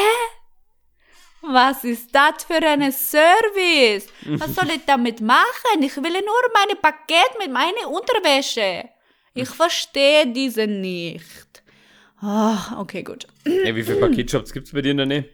[1.52, 4.08] Was ist das für ein Service?
[4.26, 5.82] Was soll ich damit machen?
[5.82, 8.89] Ich will nur meine Paket mit meiner Unterwäsche.
[9.34, 11.64] Ich verstehe diese nicht.
[12.22, 13.28] Ah, okay, gut.
[13.43, 15.30] Ey, wie viele Paketshops gibt's bei dir in der Nähe?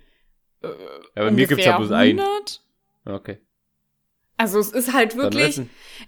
[0.64, 2.20] Ja, bei mir gibt's ja bloß einen.
[2.20, 2.62] 100?
[3.06, 3.38] Okay.
[4.38, 5.62] Also es ist halt wirklich.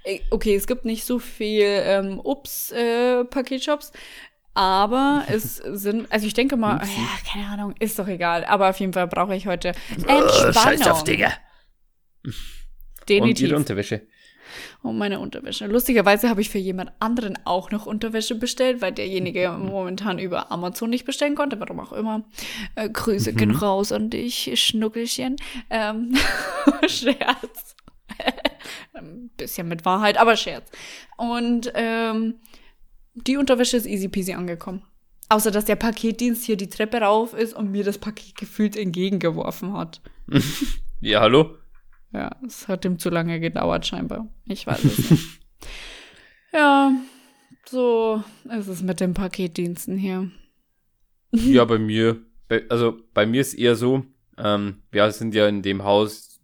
[0.03, 3.91] Äh, Okay, es gibt nicht so viel ähm, Ups-Paketshops,
[4.53, 8.45] aber es sind, also ich denke mal, ja, keine Ahnung, ist doch egal.
[8.45, 9.73] Aber auf jeden Fall brauche ich heute
[10.07, 11.03] Entspannung.
[11.05, 11.33] Digga.
[12.23, 13.49] Und Definitiv.
[13.49, 14.07] ihre Unterwäsche.
[14.83, 15.65] Oh, meine Unterwäsche.
[15.67, 20.89] Lustigerweise habe ich für jemand anderen auch noch Unterwäsche bestellt, weil derjenige momentan über Amazon
[20.89, 22.23] nicht bestellen konnte, warum auch immer.
[22.75, 25.37] Äh, Grüße gehen raus an dich, Schnuckelchen.
[25.69, 26.15] Ähm,
[26.87, 27.75] Scherz.
[28.93, 30.69] Ein bisschen mit Wahrheit, aber Scherz.
[31.17, 32.35] Und ähm,
[33.13, 34.83] die Unterwäsche ist easy peasy angekommen.
[35.29, 39.73] Außer, dass der Paketdienst hier die Treppe rauf ist und mir das Paket gefühlt entgegengeworfen
[39.73, 40.01] hat.
[41.05, 41.57] Ja, hallo?
[42.13, 44.29] Ja, es hat ihm zu lange gedauert, scheinbar.
[44.45, 45.41] Ich weiß es nicht.
[46.53, 46.93] ja,
[47.65, 48.23] so
[48.57, 50.31] ist es mit den Paketdiensten hier.
[51.31, 54.05] Ja, bei mir, bei, also bei mir ist eher so,
[54.37, 56.39] ähm, wir sind ja in dem Haus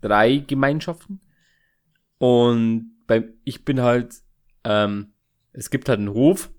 [0.00, 1.20] drei Gemeinschaften
[2.18, 4.16] und bei, ich bin halt,
[4.64, 5.12] ähm,
[5.52, 6.50] es gibt halt einen Hof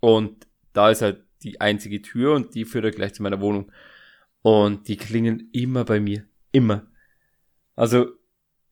[0.00, 3.70] und da ist halt die einzige Tür und die führt halt gleich zu meiner Wohnung
[4.42, 6.86] und die klingeln immer bei mir, immer.
[7.76, 8.06] Also,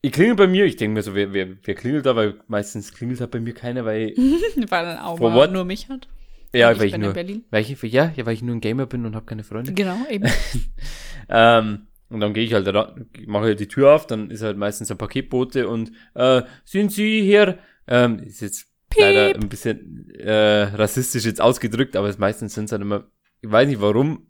[0.01, 2.93] ich klingel bei mir, ich denke mir so, wer, wer, wer klingelt da, weil meistens
[2.93, 4.09] klingelt halt bei mir keiner, weil,
[4.69, 5.51] weil mal what?
[5.51, 6.07] nur mich hat.
[6.53, 9.05] ja, ich weil ich nur, weil ich, ja, ja, weil ich nur ein Gamer bin
[9.05, 9.73] und habe keine Freunde.
[9.73, 10.29] Genau, eben.
[11.29, 12.95] Ähm, und dann gehe ich halt da,
[13.25, 17.21] mache halt die Tür auf, dann ist halt meistens ein Paketbote und äh, sind Sie
[17.21, 17.59] hier?
[17.85, 18.67] Ähm, ist jetzt
[18.99, 23.09] leider ein bisschen äh, rassistisch jetzt ausgedrückt, aber meistens sind es halt immer,
[23.41, 24.27] ich weiß nicht warum,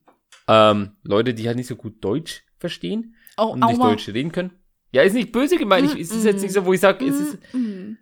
[0.47, 3.89] ähm, Leute, die halt nicht so gut Deutsch verstehen Oh, und nicht aua.
[3.89, 4.51] Deutsch reden können.
[4.91, 7.19] Ja, ist nicht böse gemeint, ich, es ist jetzt nicht so, wo ich sage, es
[7.19, 7.97] ist, Mm.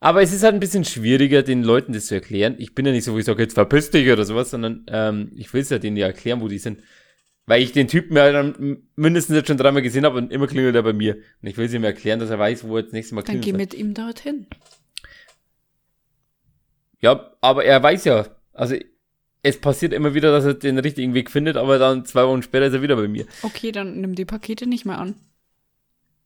[0.00, 2.56] aber es ist halt ein bisschen schwieriger, den Leuten das zu erklären.
[2.58, 5.32] Ich bin ja nicht so, wo ich sage, jetzt verpiss dich oder sowas, sondern ähm,
[5.36, 6.80] ich will es ja denen ja erklären, wo die sind.
[7.46, 10.74] Weil ich den Typen ja dann mindestens jetzt schon dreimal gesehen habe und immer klingelt
[10.76, 11.16] er bei mir.
[11.42, 13.40] Und ich will es ihm erklären, dass er weiß, wo er das nächste Mal Dann
[13.40, 13.44] klingelt.
[13.44, 14.46] geh mit ihm dorthin.
[17.00, 18.74] Ja, aber er weiß ja, also
[19.42, 22.66] es passiert immer wieder, dass er den richtigen Weg findet, aber dann zwei Wochen später
[22.66, 23.24] ist er wieder bei mir.
[23.42, 25.14] Okay, dann nimm die Pakete nicht mehr an.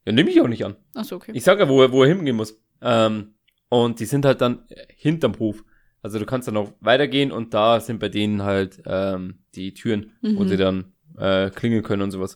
[0.05, 0.77] Ja, nehme ich auch nicht an.
[0.95, 1.31] Achso, okay.
[1.35, 2.61] Ich sag ja, wo er, wo er hingehen muss.
[2.83, 3.35] Ähm,
[3.69, 4.65] und die sind halt dann
[4.97, 5.65] hinterm Hof.
[6.03, 10.13] Also du kannst dann auch weitergehen und da sind bei denen halt ähm, die Türen,
[10.21, 10.49] wo Mhm.
[10.49, 12.35] sie dann äh, klingeln können und sowas.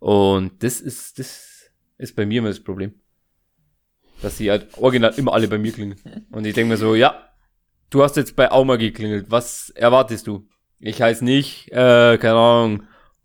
[0.00, 2.94] Und das ist, das ist bei mir immer das Problem.
[4.22, 6.00] Dass sie halt original immer alle bei mir klingeln.
[6.32, 7.27] Und ich denke mir so, ja,
[7.90, 9.30] du hast jetzt bei Auma geklingelt.
[9.30, 10.48] Was erwartest du?
[10.78, 12.82] Ich heiße nicht, äh, keine Ahnung,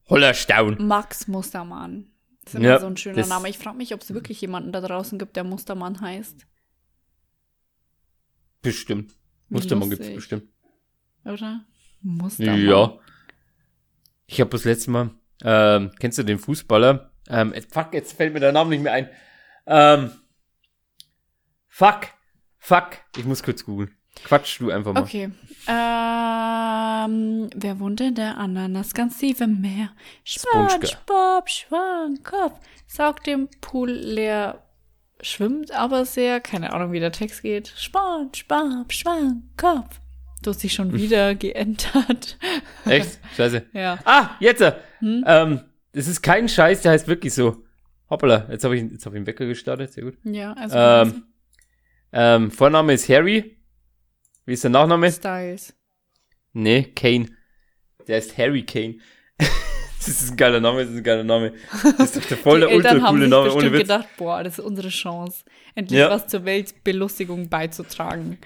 [0.10, 0.78] Hollerstaun.
[0.88, 2.08] Max Mustermann.
[2.46, 3.48] Das ist Ja, immer so ein schöner Name.
[3.50, 6.46] Ich frage mich, ob es wirklich jemanden da draußen gibt, der Mustermann heißt.
[8.62, 9.14] Bestimmt.
[9.50, 10.16] Mustermann gibt's lustig.
[10.16, 10.44] bestimmt.
[11.26, 11.66] Oder?
[12.02, 12.66] Mustermann.
[12.66, 12.98] Ja.
[14.26, 15.12] Ich habe das letzte Mal,
[15.44, 17.12] ähm, kennst du den Fußballer?
[17.30, 19.10] Ähm, et- fuck, jetzt fällt mir der Name nicht mehr ein.
[19.66, 20.12] Ähm,
[21.68, 22.08] fuck,
[22.58, 23.96] fuck, ich muss kurz googeln.
[24.24, 25.04] Quatsch du einfach mal.
[25.04, 25.32] Okay.
[25.68, 29.90] Ähm, wer wohnt in der Ananas ganz tief im Meer?
[30.24, 30.70] Sponge.
[30.70, 34.62] SpongeBob Schwammkopf saugt den Pool leer,
[35.22, 37.74] schwimmt aber sehr, keine Ahnung, wie der Text geht.
[37.76, 40.00] SpongeBob Schwammkopf.
[40.44, 42.38] Du hast dich schon wieder geändert.
[42.86, 43.18] Echt?
[43.38, 43.66] Scheiße.
[43.74, 43.98] Ja.
[44.04, 44.62] Ah, jetzt!
[45.00, 45.24] Hm?
[45.26, 45.62] Ähm,
[45.94, 47.64] das ist kein Scheiß, der heißt wirklich so.
[48.10, 50.18] Hoppala, jetzt habe ich, jetzt hab ich einen Wecker gestartet, sehr gut.
[50.24, 51.24] Ja, also Ähm,
[52.12, 53.58] ähm, Vorname ist Harry.
[54.46, 55.12] Wie ist der Nachname?
[55.12, 55.74] Styles.
[56.54, 57.28] Nee, Kane.
[58.08, 58.96] Der ist Harry Kane.
[59.38, 61.54] das ist ein geiler Name, das ist ein geiler Name.
[61.98, 63.82] Das ist doch der voll der ultra coole Name, ohne Witz.
[63.84, 65.44] gedacht, boah, das ist unsere Chance,
[65.76, 66.10] endlich Ja.
[66.10, 68.38] was zur Weltbelustigung beizutragen.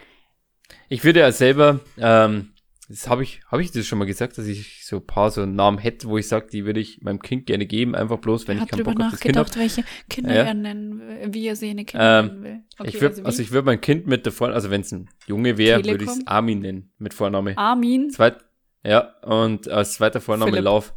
[0.89, 2.53] Ich würde ja selber, ähm,
[2.89, 5.45] das habe ich, habe ich das schon mal gesagt, dass ich so ein paar so
[5.45, 8.57] Namen hätte, wo ich sage, die würde ich meinem Kind gerne geben, einfach bloß, wenn
[8.59, 9.45] Er ich keinen Bock auf das Kind habe.
[9.49, 10.43] nachgedacht, welche Kinder Ja.
[10.43, 12.63] er nennen will, wie er seine Kinder Ähm, nennen will.
[12.79, 15.09] Okay, ich würde, also, ich würde mein Kind mit der Vorname, also wenn es ein
[15.25, 16.25] Junge wäre, würde ich es?
[16.27, 17.57] Armin nennen, mit Vorname.
[17.57, 18.37] Armin, Zweit,
[18.85, 20.63] ja, und als zweiter Vorname Philipp.
[20.65, 20.87] Love.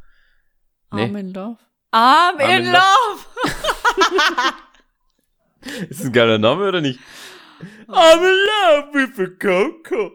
[0.93, 1.03] Nee.
[1.03, 1.59] Arm in Love.
[1.93, 2.80] Arm, Arm in in Love!
[5.91, 7.01] Ist das ein geiler Name oder nicht?
[7.93, 10.12] I'm in love with a Coco.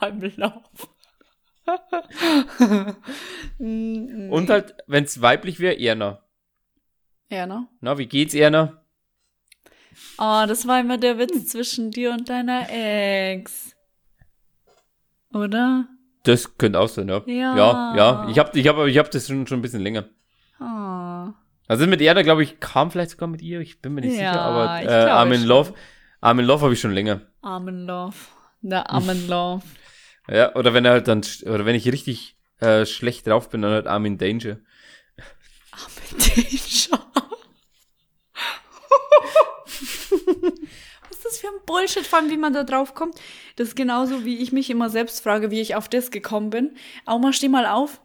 [0.00, 0.62] Beim Love.
[3.58, 6.22] Mm, Und halt, wenn es weiblich wäre, Erna.
[7.30, 7.66] Ne?
[7.80, 8.82] Na, wie geht's, Erna?
[10.18, 13.74] Oh, das war immer der Witz zwischen dir und deiner Ex.
[15.32, 15.86] Oder?
[16.24, 17.22] Das könnte auch sein, ja.
[17.26, 17.56] Ja.
[17.56, 18.28] Ja, ja.
[18.28, 20.04] Ich hab, ich hab, ich hab das schon, schon ein bisschen länger.
[20.60, 21.32] Oh.
[21.68, 23.60] Also mit Erna, glaube ich, kam vielleicht sogar mit ihr.
[23.60, 25.48] Ich bin mir nicht Ja, sicher, aber ich äh, glaube Armin schon.
[25.48, 25.74] Love,
[26.22, 27.20] Armin Love habe ich schon länger.
[27.42, 28.14] Arm in Love.
[28.60, 29.64] Der Arm in Love.
[30.28, 33.72] Ja, oder wenn er halt dann, oder wenn ich richtig äh, schlecht drauf bin, dann
[33.72, 34.58] halt Armin Danger.
[35.72, 37.06] Arm in Danger.
[41.08, 43.16] Was ist das für ein Bullshit, vor allem wie man da drauf kommt?
[43.56, 46.76] Das ist genauso, wie ich mich immer selbst frage, wie ich auf das gekommen bin.
[47.04, 48.00] Auma, steh mal auf.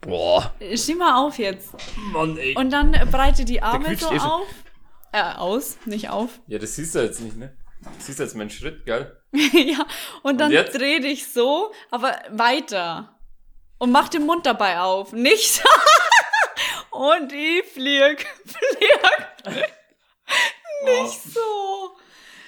[0.00, 0.54] Boah.
[0.74, 1.74] Steh mal auf jetzt.
[2.10, 2.56] Mann, ey.
[2.56, 4.48] Und dann breite die Arme so eh auf.
[5.12, 6.40] Äh, aus, nicht auf.
[6.46, 7.56] Ja, das siehst du jetzt nicht, ne?
[7.96, 9.16] Das siehst du jetzt meinen Schritt, gell?
[9.32, 9.86] ja,
[10.22, 10.78] und dann jetzt?
[10.78, 13.18] dreh dich so, aber weiter.
[13.78, 15.12] Und mach den Mund dabei auf.
[15.12, 15.62] Nicht.
[16.90, 19.72] und ich flieg, flieg.
[20.84, 21.96] Nicht so.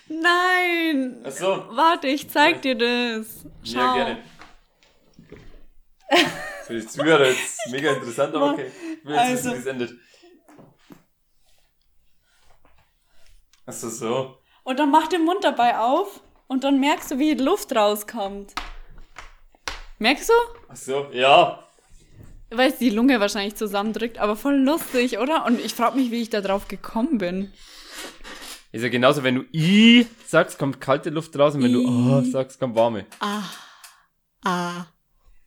[0.09, 1.23] Nein.
[1.27, 1.67] Ach so.
[1.71, 3.47] Warte, ich zeig dir das.
[3.65, 3.79] Schau.
[3.79, 4.23] Ja, gerne.
[6.67, 8.71] Für die Zuhörer jetzt mega interessant, aber okay.
[9.01, 9.35] Ich will jetzt Also.
[9.35, 9.93] wissen, wie es endet.
[13.67, 14.39] Achso, so.
[14.65, 18.53] Und dann mach den Mund dabei auf und dann merkst du, wie die Luft rauskommt.
[19.99, 20.33] Merkst du?
[20.69, 21.63] Achso, ja.
[22.51, 25.47] Weil es die Lunge wahrscheinlich zusammendrückt, aber voll lustig, oder?
[25.47, 27.53] Und ich frage mich, wie ich da drauf gekommen bin.
[28.73, 32.13] Ist ja genauso, wenn du I sagst, kommt kalte Luft raus und wenn du I.
[32.13, 33.07] A sagst, kommt warme.
[33.21, 33.43] Ah.
[34.45, 34.87] Ah.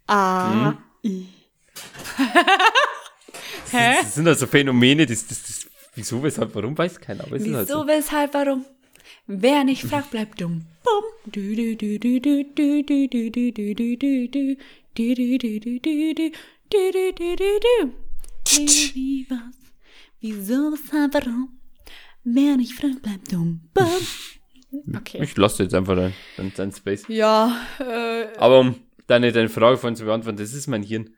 [0.07, 0.51] Ah.
[0.51, 0.77] Hm?
[1.03, 1.27] I.
[3.71, 3.95] Hä?
[4.01, 5.64] Das sind also Phänomene, das, das, das,
[5.95, 7.87] wieso, weshalb, warum, weiß keiner, aber es ist halt Wieso, so.
[7.87, 8.65] weshalb, warum?
[9.27, 10.65] Wer nicht fragt, bleibt dumm.
[10.83, 11.03] Bum.
[11.31, 14.55] Du, du, du, du, du, du, du, du, du, du, du, du, du.
[14.95, 16.31] Du, du, du, du, du, du.
[16.69, 17.91] Du, du, du, du, du.
[18.49, 19.55] Wie, wie, was?
[20.21, 21.49] Wieso, weshalb, warum?
[22.23, 23.61] Wer nicht fragt, bleibt dumm.
[23.73, 24.95] Bum.
[24.97, 25.23] Okay.
[25.23, 27.03] Ich lasse jetzt einfach dein, dein, dein Space.
[27.07, 28.75] Ja, äh, Aber um
[29.07, 31.11] deine, deine Frage vorhin zu beantworten, das ist mein Hirn.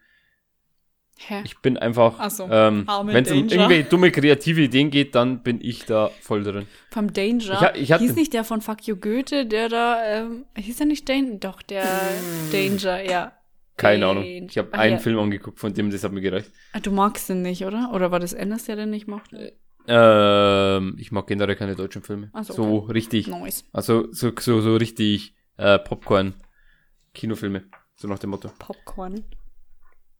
[1.18, 1.41] Hä?
[1.45, 5.43] Ich bin einfach, Ach so, ähm, wenn es um irgendwelche dumme kreative Ideen geht, dann
[5.43, 6.68] bin ich da voll drin.
[6.91, 7.76] Vom Danger.
[7.76, 11.07] Ich ich hieß nicht der von Fuck You Goethe, der da, ähm, hieß er nicht
[11.07, 11.38] Danger?
[11.39, 11.86] Doch, der
[12.51, 13.34] Danger, ja.
[13.78, 14.24] Keine Ahnung.
[14.24, 14.47] Danger.
[14.49, 14.99] Ich habe einen ja.
[14.99, 16.51] Film angeguckt, von dem das hat mir gereicht.
[16.74, 17.91] Ah, Du magst den nicht, oder?
[17.93, 19.53] Oder war das Anders, der den nicht mochte?
[19.88, 22.30] Ähm, ich mag generell keine deutschen Filme.
[22.41, 23.28] So, so richtig.
[23.28, 23.63] Nice.
[23.72, 27.63] Also so, so, so richtig äh, Popcorn-Kinofilme.
[27.95, 28.49] So nach dem Motto.
[28.59, 29.24] Popcorn.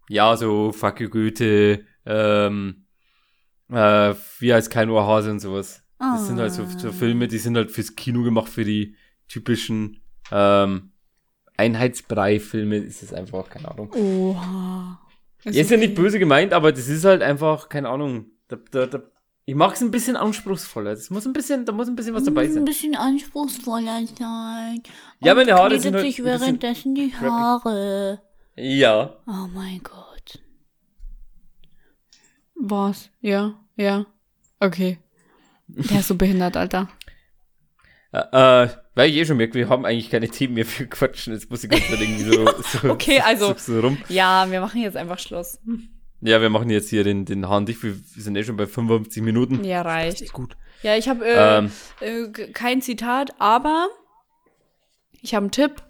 [0.10, 2.84] Ja, so Fuck you Goethe, ähm,
[3.70, 5.84] Äh, wie heißt kein Ohrhase und sowas.
[6.00, 6.18] Das Ah.
[6.20, 8.96] sind halt so, so Filme, die sind halt fürs Kino gemacht, für die
[9.28, 10.00] typischen
[10.32, 10.92] ähm,
[11.58, 13.92] Einheitsbrei-Filme ist es einfach, keine Ahnung.
[13.94, 15.00] Oha.
[15.44, 18.28] Ist, ist ja nicht böse gemeint, aber das ist halt einfach, keine Ahnung.
[18.48, 19.02] Da, da, da,
[19.46, 20.92] ich mag es ein bisschen anspruchsvoller.
[20.92, 22.66] Das muss ein bisschen, da muss ein bisschen was dabei Ein sein.
[22.66, 24.82] bisschen anspruchsvoller sein.
[25.20, 27.14] Ja, meine Haare sind halt sich ein währenddessen die.
[27.14, 28.22] Haare.
[28.58, 29.16] Ja.
[29.28, 30.40] Oh mein Gott.
[32.56, 33.10] Was?
[33.22, 34.06] Ja, ja.
[34.60, 34.98] Okay.
[35.68, 36.90] Der ist so behindert, Alter.
[38.12, 41.34] Äh, äh, weil ich eh schon merke, wir haben eigentlich keine Themen mehr für Quatschen.
[41.34, 42.48] Jetzt muss ich ganz irgendwie so,
[42.82, 43.98] so, Okay, also- so, so rum.
[44.10, 45.60] Ja, wir machen jetzt einfach Schluss.
[46.22, 47.84] Ja, wir machen jetzt hier den, den Hahn dicht.
[47.84, 49.64] Wir, sind eh schon bei 55 Minuten.
[49.64, 50.22] Ja, Das reicht.
[50.22, 50.58] ist gut.
[50.82, 53.88] Ja, ich habe äh, Ähm, äh, kein Zitat, aber
[55.22, 55.84] ich habe einen Tipp.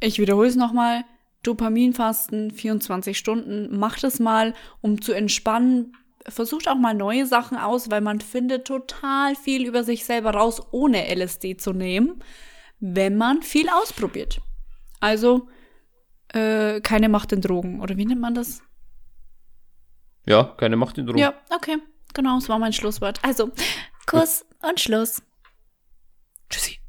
[0.00, 1.04] Ich wiederhole es nochmal.
[1.42, 3.78] Dopaminfasten, 24 Stunden.
[3.78, 5.96] Macht es mal, um zu entspannen.
[6.28, 10.60] Versucht auch mal neue Sachen aus, weil man findet total viel über sich selber raus,
[10.70, 12.22] ohne LSD zu nehmen,
[12.78, 14.40] wenn man viel ausprobiert.
[15.00, 15.48] Also
[16.28, 17.80] äh, keine Macht in Drogen.
[17.80, 18.62] Oder wie nennt man das?
[20.26, 21.18] ja, keine Macht in Drogen.
[21.18, 21.78] Ja, okay.
[22.14, 23.18] Genau, das war mein Schlusswort.
[23.22, 23.50] Also,
[24.06, 25.22] Kuss und Schluss.
[26.48, 26.79] Tschüssi.